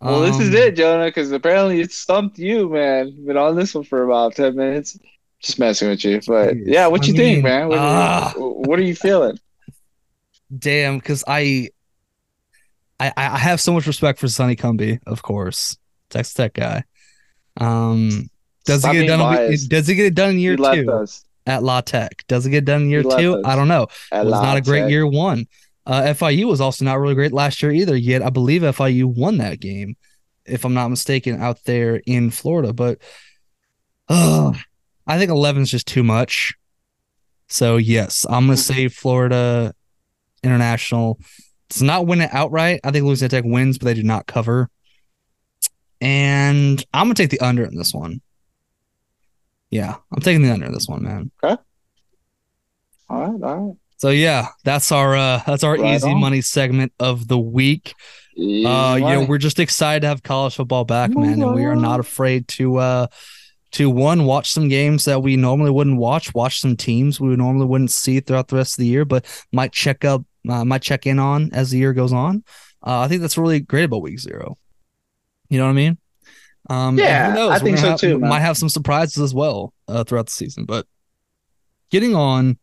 [0.00, 3.24] Well, this is Um, it, Jonah, because apparently it stumped you, man.
[3.24, 4.98] Been on this one for about 10 minutes.
[5.40, 6.20] Just messing with you.
[6.26, 6.62] But Jeez.
[6.66, 7.68] yeah, what I you think, mean, man?
[7.68, 8.32] What, ah.
[8.36, 9.38] what are you feeling?
[10.56, 11.68] Damn, because I,
[12.98, 15.76] I, I have so much respect for Sonny Cumby, of course,
[16.12, 16.84] Texas Tech guy.
[17.60, 18.30] Um,
[18.64, 19.18] does Stop he get it done?
[19.18, 19.68] biased.
[19.68, 22.24] Does he get it done in year two us at La Tech?
[22.28, 23.34] Does it get done in year two?
[23.34, 23.42] us.
[23.44, 23.88] I don't know.
[24.12, 24.90] at It was La not a great Tech.
[24.90, 25.46] year one.
[25.84, 27.96] Uh, FIU was also not really great last year either.
[27.96, 29.96] Yet I believe FIU won that game,
[30.46, 32.72] if I'm not mistaken, out there in Florida.
[32.72, 32.98] But
[34.08, 34.52] uh,
[35.06, 36.54] I think 11 is just too much.
[37.48, 39.74] So yes, I'm gonna say Florida
[40.44, 41.18] International
[41.68, 42.80] does not win it outright.
[42.84, 44.68] I think Louisiana Tech wins, but they do not cover.
[46.02, 48.20] And I'm gonna take the under in this one.
[49.70, 51.30] Yeah, I'm taking the under in this one, man.
[51.42, 51.62] Okay.
[53.08, 53.76] All right, all right.
[53.98, 56.20] So yeah, that's our uh that's our Right easy on.
[56.20, 57.94] money segment of the week.
[58.36, 61.64] Easy Uh you know, we're just excited to have college football back, man, and we
[61.64, 63.06] are not afraid to uh
[63.72, 67.64] to one watch some games that we normally wouldn't watch, watch some teams we normally
[67.64, 71.06] wouldn't see throughout the rest of the year, but might check up uh, might check
[71.06, 72.42] in on as the year goes on.
[72.84, 74.58] Uh, I think that's really great about week 0.
[75.52, 75.98] You know what I mean?
[76.70, 77.50] Um and who Yeah, knows?
[77.50, 78.30] I We're think so have- too, man.
[78.30, 80.86] Might have some surprises as well uh, throughout the season, but
[81.90, 82.56] getting on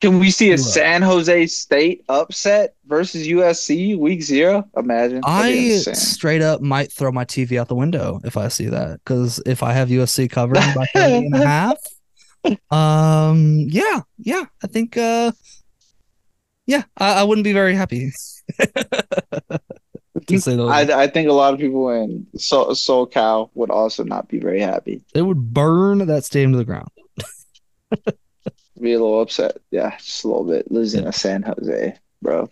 [0.00, 0.58] Can we see a.
[0.58, 4.68] San Jose State upset versus USC week zero?
[4.76, 5.20] Imagine.
[5.24, 8.98] I straight up might throw my TV out the window if I see that.
[9.04, 11.78] Because if I have USC covered by 30 and a half,
[12.72, 15.30] um, yeah, yeah, I think, uh,
[16.66, 18.10] yeah, I, I wouldn't be very happy.
[20.26, 24.04] to say the I, I think a lot of people in Soul, SoCal would also
[24.04, 25.02] not be very happy.
[25.14, 26.88] they would burn that stadium to the ground.
[28.80, 29.56] Be a little upset.
[29.70, 32.50] Yeah, just a little bit losing to San Jose, bro.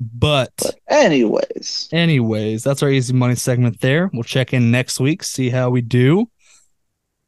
[0.00, 4.10] But But anyways, anyways, that's our easy money segment there.
[4.12, 6.30] We'll check in next week, see how we do.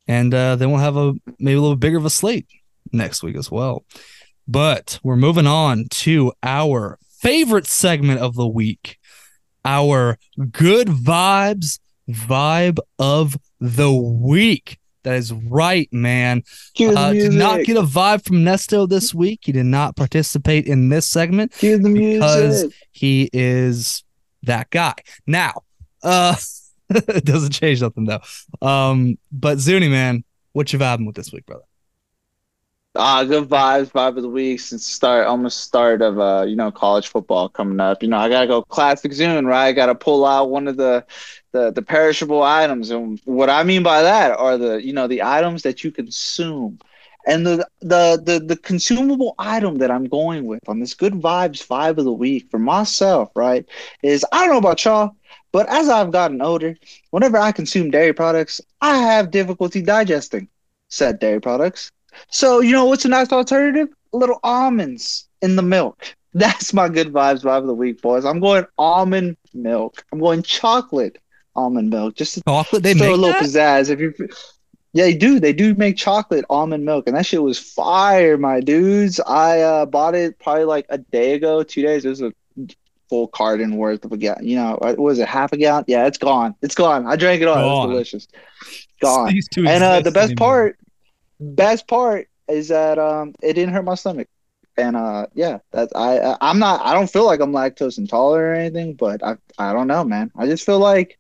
[0.09, 2.47] And uh, then we'll have a maybe a little bigger of a slate
[2.93, 3.85] next week as well.
[4.49, 8.99] But we're moving on to our favorite segment of the week,
[9.65, 10.19] our
[10.51, 14.79] good vibes vibe of the week.
[15.03, 16.43] That is right, man.
[16.97, 19.41] Uh, did not get a vibe from Nesto this week.
[19.45, 21.53] He did not participate in this segment
[22.11, 24.05] because he is
[24.43, 24.95] that guy.
[25.27, 25.63] Now,
[26.03, 26.37] uh
[26.91, 28.21] it doesn't change nothing though.
[28.67, 31.63] Um, but Zuni man, what you vibing with this week, brother?
[32.97, 36.73] Ah, good vibes, vibe of the week since start almost start of uh, you know,
[36.73, 38.03] college football coming up.
[38.03, 39.67] You know, I gotta go classic Zune, right?
[39.69, 41.07] I gotta pull out one of the
[41.53, 42.91] the the perishable items.
[42.91, 46.81] And what I mean by that are the, you know, the items that you consume.
[47.27, 51.65] And the the the the consumable item that I'm going with on this good vibes
[51.67, 53.65] vibe of the week for myself, right,
[54.03, 55.15] is I don't know about y'all,
[55.53, 56.77] but as I've gotten older,
[57.11, 60.49] whenever I consume dairy products, I have difficulty digesting
[60.89, 61.93] said dairy products.
[62.31, 63.89] So, you know what's a nice alternative?
[64.13, 66.15] Little almonds in the milk.
[66.35, 68.25] That's my good vibes vibe of the week, boys.
[68.25, 70.05] I'm going almond milk.
[70.13, 71.19] I'm going chocolate
[71.57, 72.15] almond milk.
[72.15, 73.43] Just to Chocolate, they throw make a little that?
[73.43, 73.91] pizzazz.
[73.91, 74.15] If you,
[74.93, 75.41] yeah, they do.
[75.41, 79.19] They do make chocolate almond milk, and that shit was fire, my dudes.
[79.27, 82.05] I uh, bought it probably like a day ago, two days.
[82.05, 82.33] It was a
[83.09, 84.47] full carton worth of a gallon.
[84.47, 85.85] You know, what was it half a gallon?
[85.89, 86.55] Yeah, it's gone.
[86.63, 87.07] It's gone.
[87.07, 87.59] I drank it all.
[87.59, 88.29] It was delicious.
[89.01, 89.31] Gone.
[89.31, 90.37] Cease to And uh, the best anymore.
[90.37, 90.79] part,
[91.41, 94.29] best part is that um, it didn't hurt my stomach.
[94.77, 96.85] And uh, yeah, that I I'm not.
[96.87, 100.33] I don't feel like I'm lactose intolerant or anything, but I I don't know, man.
[100.37, 101.19] I just feel like,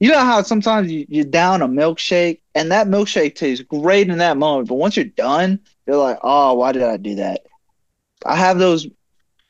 [0.00, 4.18] you know how sometimes you you down a milkshake and that milkshake tastes great in
[4.18, 7.42] that moment, but once you're done, you're like, oh, why did I do that?
[8.24, 8.86] I have those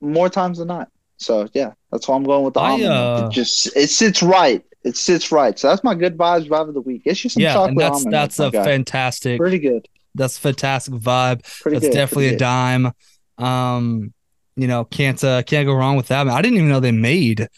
[0.01, 0.91] more times than not.
[1.19, 2.93] So yeah, that's why I'm going with the I, almond.
[2.93, 4.65] uh, It just it sits right.
[4.85, 5.59] It sits right.
[5.59, 7.03] So that's my good vibes vibe of the week.
[7.05, 8.13] It's just some Yeah, chocolate and that's almond.
[8.13, 8.65] that's a guy.
[8.65, 9.89] fantastic pretty good.
[10.17, 11.43] That's a fantastic vibe.
[11.63, 11.95] Pretty that's good.
[11.95, 12.93] definitely a dime.
[13.39, 14.13] Um,
[14.57, 16.29] you know, can't uh, can't go wrong with that.
[16.29, 17.49] I, didn't even know they made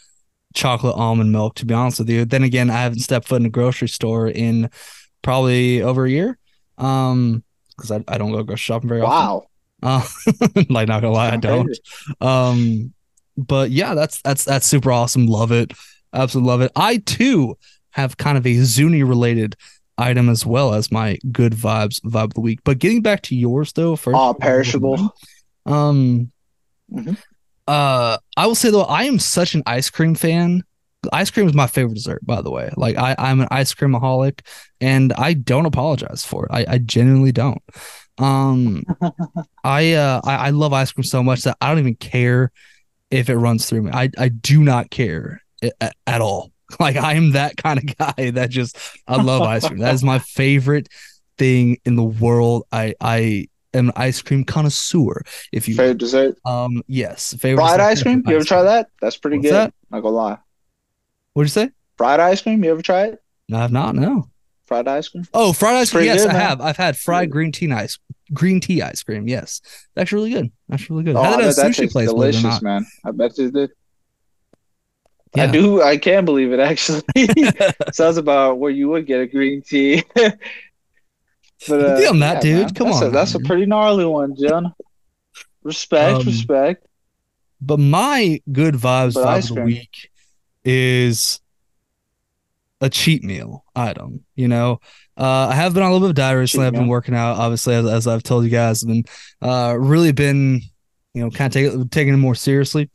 [0.54, 1.54] chocolate almond milk.
[1.56, 4.28] To be honest with you, then again, I haven't stepped foot in a grocery store
[4.28, 4.70] in
[5.22, 6.38] probably over a year.
[6.76, 7.44] Um,
[7.76, 9.10] because I, I don't go grocery shopping very often.
[9.10, 9.46] Wow.
[9.80, 10.06] Uh,
[10.68, 11.78] like not gonna lie, I don't.
[12.20, 12.92] Um,
[13.36, 15.26] but yeah, that's that's that's super awesome.
[15.26, 15.72] Love it,
[16.12, 16.72] absolutely love it.
[16.74, 17.56] I too
[17.90, 19.56] have kind of a Zuni related
[19.98, 22.60] item as well as my good vibes vibe of the week.
[22.64, 25.14] But getting back to yours though, first, Oh, perishable.
[25.66, 26.30] Um,
[26.92, 27.16] Mhm.
[27.66, 30.62] uh, I will say though, I am such an ice cream fan.
[31.12, 32.70] Ice cream is my favorite dessert, by the way.
[32.76, 34.40] Like I, I'm an ice creamaholic,
[34.80, 36.50] and I don't apologize for it.
[36.52, 37.62] I, I genuinely don't.
[38.18, 38.82] Um,
[39.64, 42.50] I, uh, I, I love ice cream so much that I don't even care
[43.10, 43.90] if it runs through me.
[43.92, 46.50] I, I do not care a- a- at all.
[46.80, 49.78] Like I am that kind of guy that just I love ice cream.
[49.80, 50.88] That is my favorite
[51.38, 52.64] thing in the world.
[52.70, 55.22] I, I am an ice cream connoisseur.
[55.52, 56.36] If you Favorite dessert.
[56.44, 58.22] um, yes, favorite Fried ice cream.
[58.26, 58.88] You ever try that?
[59.00, 59.54] That's pretty What's good.
[59.54, 59.74] that?
[59.90, 60.38] Not gonna lie.
[61.32, 61.70] What'd you say?
[61.96, 62.62] Fried ice cream.
[62.62, 63.22] You ever try it?
[63.48, 63.94] No, I've not.
[63.94, 64.28] No.
[64.66, 65.26] Fried ice cream.
[65.32, 66.04] Oh, fried ice cream.
[66.04, 66.42] Yes, good, I man.
[66.42, 66.60] have.
[66.60, 67.98] I've had fried green tea ice
[68.34, 69.26] green tea ice cream.
[69.26, 69.62] Yes,
[69.94, 70.52] that's really good.
[70.68, 71.16] That's really good.
[71.16, 72.08] Oh, Had I it at a sushi place.
[72.12, 72.84] believe it or delicious, man.
[73.06, 73.70] I bet you did.
[75.34, 75.44] Yeah.
[75.44, 75.82] I do.
[75.82, 76.60] I can't believe it.
[76.60, 77.02] Actually,
[77.92, 80.02] sounds about where you would get a green tea.
[80.14, 80.34] but
[81.68, 82.60] uh, Good on that, dude.
[82.66, 82.74] man.
[82.74, 84.74] Come that's on, A, that's a pretty gnarly one, John.
[85.62, 86.86] Respect, Um, respect.
[87.60, 90.10] But my good vibes But vibe of the week
[90.64, 91.40] is
[92.80, 94.24] a cheat meal item.
[94.36, 94.80] You know,
[95.16, 96.66] uh, I have been on a little bit of diet recently.
[96.66, 99.06] Cheat I've been working out, obviously, as, as I've told you guys, and
[99.42, 100.62] uh, really been,
[101.14, 102.88] you know, kind of taking it more seriously.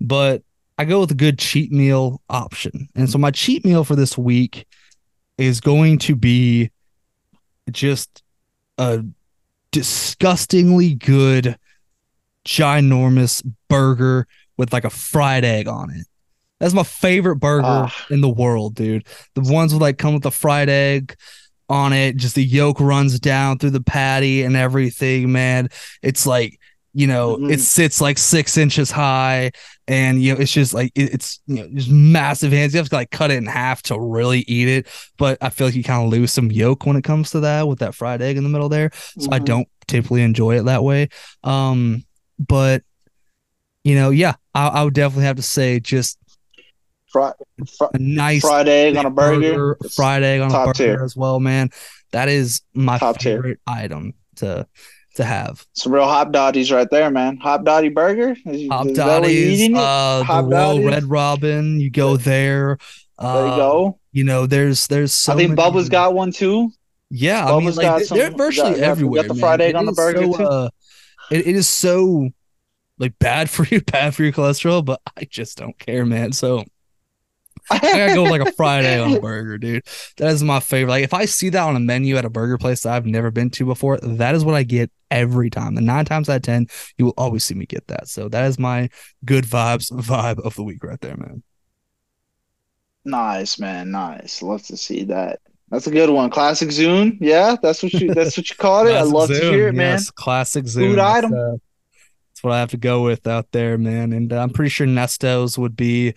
[0.00, 0.42] But
[0.78, 2.88] I go with a good cheat meal option.
[2.94, 4.66] And so my cheat meal for this week
[5.36, 6.70] is going to be
[7.70, 8.22] just
[8.78, 9.04] a
[9.72, 11.58] disgustingly good,
[12.44, 14.26] ginormous burger
[14.56, 16.06] with like a fried egg on it.
[16.60, 18.06] That's my favorite burger Ah.
[18.10, 19.06] in the world, dude.
[19.34, 21.14] The ones with like come with a fried egg
[21.68, 25.68] on it, just the yolk runs down through the patty and everything, man.
[26.02, 26.58] It's like,
[26.94, 27.52] you know, Mhm.
[27.52, 29.50] it sits like six inches high,
[29.86, 32.72] and you know, it's just like it- it's you know, just massive hands.
[32.74, 34.86] You have to like cut it in half to really eat it.
[35.18, 37.68] But I feel like you kind of lose some yolk when it comes to that
[37.68, 39.44] with that fried egg in the middle there so I Mhm.
[39.44, 41.08] don't typically enjoy it that way.
[41.44, 42.04] Um,
[42.38, 42.82] but
[43.84, 46.18] you know, yeah, I, I would definitely have to say just
[47.10, 47.30] Fri-
[47.78, 49.78] fri- a nice fried egg on a burger.
[49.94, 51.04] fried egg on a top burger tier.
[51.04, 51.70] as well, man.
[52.12, 53.36] That is my Top tier.
[53.38, 54.66] favorite item to
[55.18, 55.64] to have.
[55.74, 57.36] Some real hop dotties right there, man.
[57.36, 58.34] Hop dotty burger.
[58.46, 59.74] Is, Hop is that what you're Dotties, it?
[59.74, 60.82] uh, the Royal?
[60.84, 61.78] Red Robin.
[61.78, 62.78] You go there.
[63.18, 63.98] Uh, there you go.
[64.12, 66.70] You know, there's there's so I think many- Bubba's got one too.
[67.10, 69.22] Yeah, I mean, like some- they're virtually got- everywhere.
[69.22, 70.42] got the fried egg on the burger, so, too.
[70.44, 70.68] uh,
[71.30, 72.28] it, it is so
[72.98, 76.32] like bad for you, bad for your cholesterol, but I just don't care, man.
[76.32, 76.64] So
[77.70, 79.84] I gotta go with like a Friday on a burger, dude.
[80.16, 80.90] That is my favorite.
[80.90, 83.30] Like if I see that on a menu at a burger place that I've never
[83.30, 85.74] been to before, that is what I get every time.
[85.74, 86.66] The nine times out of ten,
[86.96, 88.08] you will always see me get that.
[88.08, 88.88] So that is my
[89.24, 91.42] good vibes vibe of the week right there, man.
[93.04, 93.90] Nice, man.
[93.90, 94.42] Nice.
[94.42, 95.40] Love to see that.
[95.70, 96.30] That's a good one.
[96.30, 97.18] Classic Zune.
[97.20, 98.94] Yeah, that's what you that's what you called it.
[98.94, 99.92] I love to hear it, man.
[99.92, 100.90] yes, Classic Zune.
[100.90, 101.32] Food That's, item.
[101.34, 104.12] uh, That's what I have to go with out there, man.
[104.12, 106.14] And uh, I'm pretty sure Nesto's would be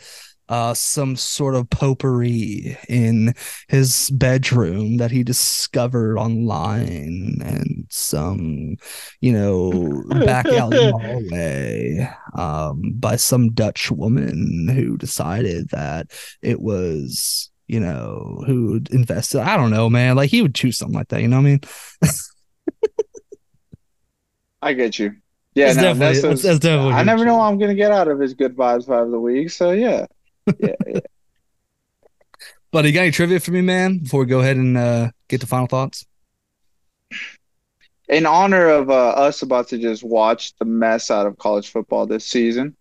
[0.50, 3.34] uh, some sort of potpourri in
[3.70, 8.76] his bedroom that he discovered online and some,
[9.22, 16.08] you know, back alley hallway um, by some Dutch woman who decided that
[16.42, 19.40] it was, you know, who invested.
[19.42, 20.18] I don't know, man.
[20.18, 21.22] Like he would choose something like that.
[21.22, 21.60] You know what I mean?
[24.62, 25.16] I get you.
[25.54, 27.92] Yeah, That's no, definitely- that's, that's- that's definitely I never know what I'm gonna get
[27.92, 29.50] out of his good vibes vibe of the week.
[29.50, 30.06] So yeah.
[30.60, 30.76] Yeah.
[32.72, 34.00] But you got any trivia for me, man?
[34.00, 36.06] Before we go ahead and uh, get to final thoughts.
[38.08, 42.06] in honor of uh, us about to just watch the mess out of college football
[42.06, 42.76] this season,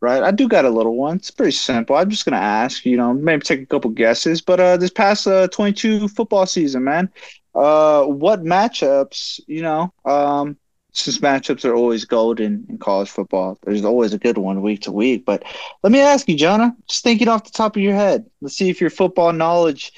[0.00, 0.22] right?
[0.22, 1.16] I do got a little one.
[1.16, 1.96] It's pretty simple.
[1.96, 4.40] I'm just gonna ask, you know, maybe take a couple guesses.
[4.42, 7.10] But uh, this past uh, 22 football season, man,
[7.54, 10.56] uh, what matchups, you know, um,
[10.96, 14.92] since matchups are always golden in college football, there's always a good one week to
[14.92, 15.24] week.
[15.24, 15.44] But
[15.82, 18.70] let me ask you, Jonah, just thinking off the top of your head, let's see
[18.70, 19.92] if your football knowledge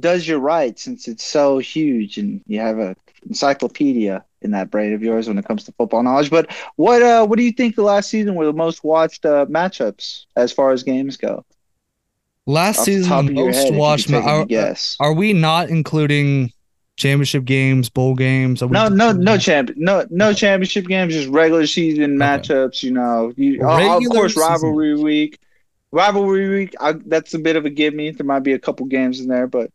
[0.00, 2.96] does you right, since it's so huge and you have an
[3.28, 6.30] encyclopedia in that brain of yours when it comes to football knowledge.
[6.30, 9.46] But what uh what do you think the last season were the most watched uh,
[9.46, 11.44] matchups as far as games go?
[12.46, 14.08] Last Off season, most head, watched.
[14.08, 14.46] ma- are,
[15.00, 16.52] are we not including
[16.96, 18.62] championship games, bowl games?
[18.62, 22.82] No, no, no champ, no, no championship games, just regular season matchups.
[22.82, 24.48] You know, you, uh, of course, season.
[24.48, 25.38] rivalry week,
[25.92, 26.74] rivalry week.
[26.80, 28.10] I, that's a bit of a give me.
[28.10, 29.70] There might be a couple games in there, but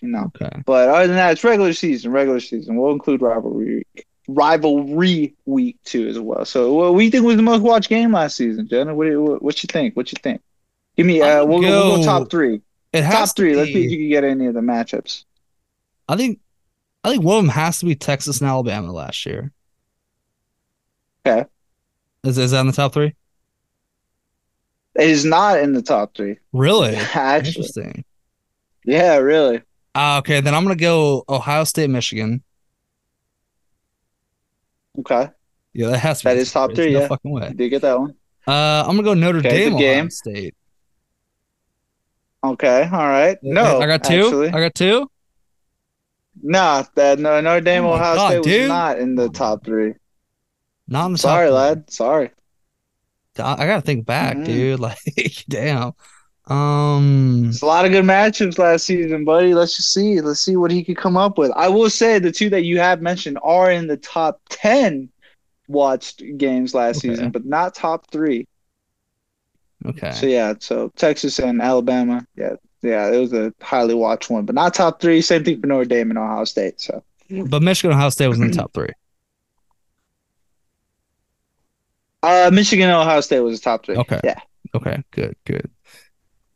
[0.00, 0.30] you know.
[0.36, 0.62] Okay.
[0.66, 2.12] But other than that, it's regular season.
[2.12, 2.76] Regular season.
[2.76, 6.44] We'll include rivalry week, rivalry week too as well.
[6.44, 8.94] So, what do you think was the most watched game last season, Jenna?
[8.94, 9.96] What do you, what, what you think?
[9.96, 10.42] What you think?
[10.96, 11.20] Give me.
[11.22, 12.62] Uh, we'll, we'll go- go top three.
[12.92, 13.56] It has Top to three.
[13.56, 15.24] Let's see if you can get any of the matchups.
[16.08, 16.40] I think.
[17.06, 19.52] I think one of them has to be Texas and Alabama last year.
[21.24, 21.48] Okay.
[22.24, 23.14] Is is that in the top three?
[24.96, 26.38] It is not in the top three.
[26.52, 26.96] Really?
[27.14, 28.04] Actually, Interesting.
[28.84, 29.62] yeah, really.
[29.94, 32.42] Uh, okay, then I'm gonna go Ohio State, Michigan.
[34.98, 35.28] Okay,
[35.74, 36.34] Yeah, that has to be.
[36.34, 37.06] That the top three, No yeah.
[37.06, 37.40] fucking way.
[37.42, 38.16] Did you did get that one.
[38.48, 40.10] Uh, I'm gonna go Notre Okay, Dame, Ohio game.
[40.10, 40.56] State.
[42.42, 43.38] Okay, all right.
[43.42, 44.24] No, I got two.
[44.26, 44.48] Actually.
[44.48, 45.08] I got two.
[46.42, 49.94] Nah, that no Notre Dame Oh Ohio God, State was not in the top three.
[50.88, 51.90] Not in the Sorry, lad.
[51.90, 52.30] Sorry.
[53.38, 54.44] I, I gotta think back, Mhm.
[54.44, 54.80] dude.
[54.80, 54.98] Like,
[55.48, 55.92] damn.
[56.46, 59.54] Um, It's a lot of good matchups last season, buddy.
[59.54, 60.20] Let's just see.
[60.20, 61.50] Let's see what he could come up with.
[61.52, 65.10] I will say the two that you have mentioned are in the top ten
[65.68, 67.02] watched games last Okay.
[67.02, 68.46] season, but not top three.
[69.84, 70.10] okay.
[70.10, 74.54] So yeah, so Texas and Alabama, yeah, yeah, it was a highly watched one, but
[74.54, 75.20] not top three.
[75.22, 76.80] Same thing for Notre Dame and Ohio State.
[76.80, 78.90] So But Michigan, Ohio State was in the top three.
[82.22, 83.96] uh, Michigan and Ohio State was the top three.
[83.96, 84.20] Okay.
[84.24, 84.40] Yeah.
[84.74, 85.02] Okay.
[85.10, 85.36] Good.
[85.44, 85.70] Good.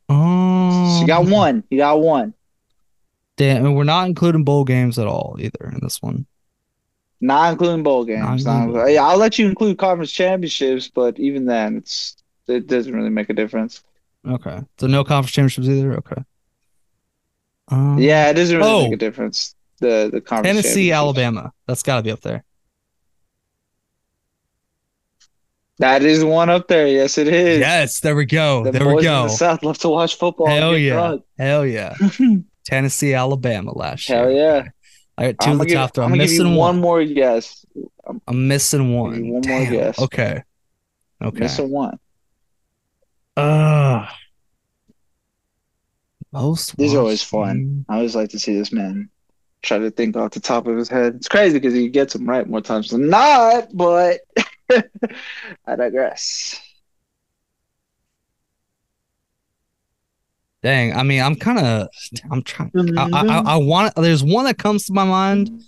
[0.09, 1.63] Um, So you got one.
[1.69, 2.33] You got one.
[3.37, 6.25] Damn, and we're not including bowl games at all either in this one.
[7.21, 8.45] Not including bowl games.
[8.45, 12.17] Not Not- including bowl yeah, I'll let you include conference championships, but even then, it's
[12.47, 13.83] it doesn't really make a difference.
[14.27, 14.59] Okay.
[14.77, 15.93] So no conference championships either.
[15.97, 16.23] Okay.
[17.69, 18.83] Um, Yeah, it doesn't really Oh.
[18.83, 19.55] make a difference.
[19.79, 20.91] The the conference Tennessee.
[20.91, 21.51] Alabama.
[21.67, 22.43] That's got to be up there.
[25.79, 26.87] That is one up there.
[26.87, 27.59] Yes, it is.
[27.59, 27.99] Yes.
[28.01, 28.63] There we go.
[28.65, 29.23] The there we in go.
[29.23, 30.47] the South love to watch football.
[30.47, 30.93] Hell yeah.
[30.93, 31.23] drunk.
[31.39, 31.95] Hell yeah.
[32.65, 34.19] Tennessee, Alabama last year.
[34.19, 34.67] Hell yeah.
[35.17, 36.03] I got two I'm of the top three.
[36.03, 36.81] I'm I'm gonna give you missing one one.
[36.81, 37.65] more guess.
[38.27, 39.11] I'm missing one.
[39.13, 39.71] one more Damn.
[39.71, 39.99] guess.
[39.99, 40.43] Okay.
[41.23, 41.39] Okay.
[41.39, 41.99] Missing one.
[43.37, 44.05] Uh,
[46.31, 46.77] most.
[46.77, 47.57] These are always fun.
[47.57, 47.85] game.
[47.89, 49.09] I always like to see this man
[49.61, 51.15] try to think off the top of his head.
[51.15, 54.21] It's crazy because he gets them right more times than not, but
[55.65, 56.59] I digress.
[60.63, 61.87] Dang, I mean, I'm kind of,
[62.29, 62.71] I'm trying.
[62.75, 63.95] I, I, I want.
[63.95, 65.63] There's one that comes to my mind.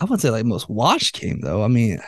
[0.00, 1.62] I wouldn't say like most watched game though.
[1.62, 1.98] I mean,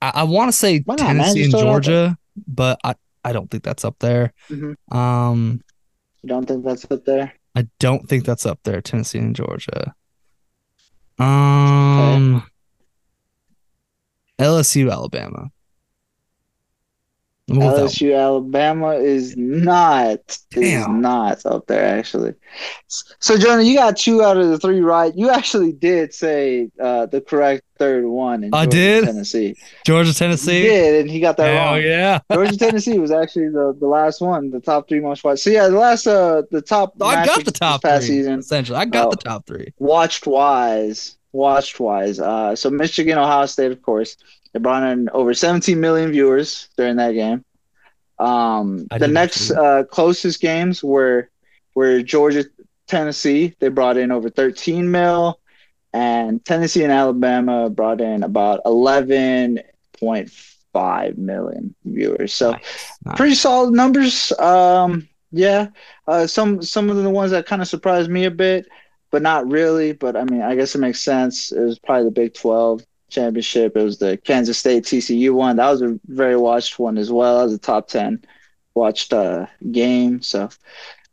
[0.00, 0.96] I, I want to say Why?
[0.96, 1.92] Tennessee Just and throw it out there.
[2.06, 2.94] Georgia, but I,
[3.24, 4.32] I don't think that's up there.
[4.48, 4.74] Mhm.
[4.94, 5.62] Um,
[6.22, 7.32] You don't think that's up there?
[7.54, 8.80] I don't think that's up there.
[8.80, 9.94] Tennessee and Georgia.
[11.18, 12.42] Um,
[14.38, 15.50] LSU, Alabama.
[17.50, 22.34] I'm gonna go with that LSU Alabama is not is not up there actually.
[22.86, 25.12] So Jonah, you got two out of the three right.
[25.16, 29.04] You actually did say uh, the correct third one in I Georgia, did?
[29.06, 29.56] Tennessee.
[29.84, 30.62] Georgia, He Tennessee.
[30.62, 31.82] did, and he got that Hell wrong.
[31.82, 32.20] yeah!
[32.32, 35.42] Georgia Tennessee was actually the, the last one, the top three most watched.
[35.42, 38.16] So yeah, the last uh the top I got the top past three.
[38.18, 39.10] season Essentially, I got Oh.
[39.10, 39.72] the top three.
[39.80, 42.20] watched wise, watched wise.
[42.20, 44.16] Uh, so Michigan, Ohio State, of course,
[44.52, 47.44] they brought in over 17 million viewers during that game.
[48.18, 51.28] Um, the next uh, closest games were
[51.74, 52.44] were Georgia,
[52.86, 53.54] Tennessee.
[53.58, 55.40] They brought in over 13 mil,
[55.92, 62.32] and Tennessee and Alabama brought in about 11.5 million viewers.
[62.32, 63.00] So Nice.
[63.16, 64.32] pretty solid numbers.
[64.38, 65.68] Um, yeah,
[66.06, 68.66] uh, some some of the ones that kind of surprised me a bit,
[69.10, 69.92] but not really.
[69.92, 71.52] But I mean, I guess it makes sense.
[71.52, 73.76] It was probably the Big Twelve championship.
[73.76, 75.56] It was the Kansas State TCU one.
[75.56, 77.38] That was a very watched one as well.
[77.38, 78.24] That was a top ten
[78.74, 80.22] watched uh, game.
[80.22, 80.48] So,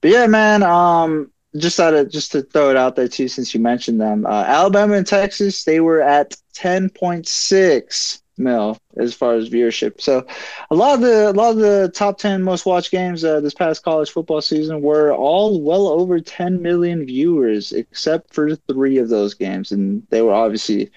[0.02, 0.64] but yeah, man.
[0.64, 4.26] Um, just out of just to throw it out there too, since you mentioned them,
[4.26, 10.02] uh, Alabama and Texas, they were at ten point six mil as far as viewership.
[10.02, 10.26] So
[10.72, 13.54] a lot of the a lot of the top 10 most watched games uh, this
[13.54, 19.10] past college football season were all well over 10 million viewers except for three of
[19.10, 20.90] those games and they were obviously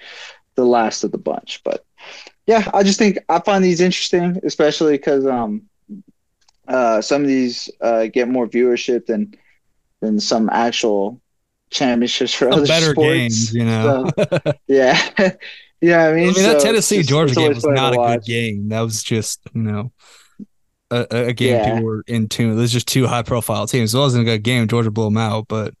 [0.55, 1.85] the last of the bunch but
[2.47, 5.63] yeah i just think i find these interesting especially because um
[6.67, 9.33] uh some of these uh get more viewership than
[10.01, 11.21] than some actual
[11.71, 14.05] championships for The other better sports games, you know.
[14.07, 14.11] So,
[14.67, 14.97] yeah
[15.81, 18.69] yeah i I mean, mean, that Tennessee Georgia game was not a good game.
[18.69, 19.91] That was just, you know,
[20.91, 21.65] a, a- a game Yeah.
[21.65, 22.55] people were in tune.
[22.57, 23.93] There's just two high profile teams.
[23.93, 24.67] It wasn't a good game.
[24.67, 25.73] Georgia blew them out, but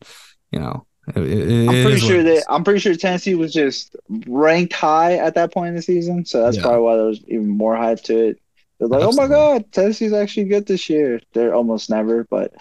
[0.51, 2.45] you know, it, it, I'm pretty sure that.
[2.49, 3.95] I'm pretty sure Tennessee was just
[4.27, 6.63] ranked high at that point in the season, so that's Yeah.
[6.63, 8.39] probably why there was even more hype to it.
[8.79, 9.35] They're like, "Oh my Absolutely.
[9.35, 12.53] god, Tennessee's actually good this year." They're almost never, but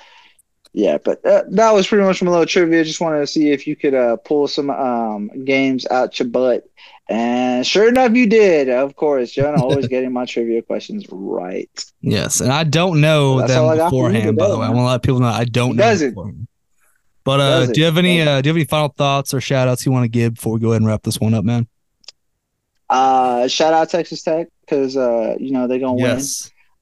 [0.73, 0.99] yeah.
[0.99, 2.85] But uh, that was pretty much my little trivia.
[2.85, 6.65] Just wanted to see if you could uh, pull some um, games out your butt,
[7.09, 8.69] and sure enough, you did.
[8.69, 11.71] Of course, Jonah always getting my trivia questions right.
[12.01, 14.37] Yes, and I don't know all them beforehand.
[14.37, 15.83] By the way, I want to let people know I don't He know.
[15.85, 16.49] doesn't.
[17.25, 19.69] But uh, do you have any uh, do you have any final thoughts or shout
[19.69, 21.69] outs you want to give before we go ahead and wrap this one up, man?
[22.91, 26.21] Uh, shout out Texas Tech because uh, you know they're gonna win.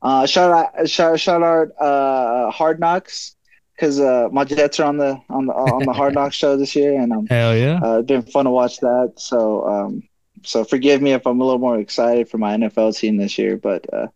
[0.03, 3.37] Uh, shout out, shout, shout out, uh, Hard Knocks,
[3.77, 6.75] because uh, my Jets are on the on the on the Hard Knocks show this
[6.75, 7.81] year, and um, Hell yeah.
[7.83, 9.13] uh, it's been fun to watch that.
[9.17, 10.03] So, um,
[10.43, 13.59] so forgive me if I'm a little more excited for my NFL team this year,
[13.59, 14.07] but uh,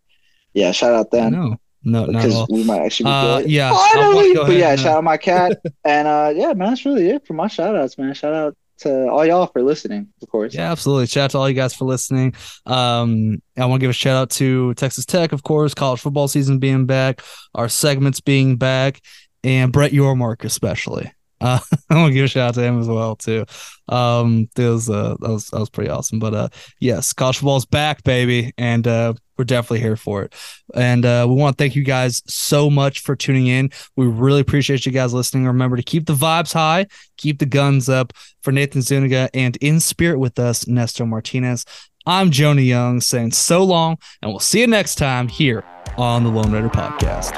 [0.53, 3.49] yeah, shout out them No, no, not at because we might actually be Uh, good.
[3.51, 4.33] yeah, Finally!
[4.33, 6.85] go But yeah, and, uh, shout out to my cat, and uh, yeah, man, that's
[6.85, 8.13] really it for my shout outs, man.
[8.13, 10.53] Shout out to all y'all for listening, of course.
[10.53, 11.05] Yeah, absolutely.
[11.05, 12.33] Shout out to all you guys for listening.
[12.65, 16.27] Um, I want to give a shout out to Texas Tech, of course, college football
[16.27, 17.21] season being back,
[17.53, 18.99] our segments being back,
[19.45, 21.09] and Brett Yormark especially.
[21.41, 21.59] Uh,
[21.89, 23.45] I want to give a shout out to him as well too.
[23.89, 26.19] Um, that was uh, that was that was pretty awesome.
[26.19, 30.33] But uh, yes, college football's back, baby, and uh, we're definitely here for it.
[30.73, 33.69] And uh, we want to thank you guys so much for tuning in.
[33.95, 35.45] We really appreciate you guys listening.
[35.45, 38.13] Remember to keep the vibes high, keep the guns up.
[38.45, 41.65] For Nathan Zuniga and in spirit with us, Nestor Martinez.
[42.05, 45.63] I'm Jonah Young saying so long, and we'll see you next time here
[45.97, 47.33] on the Lone Rider Podcast.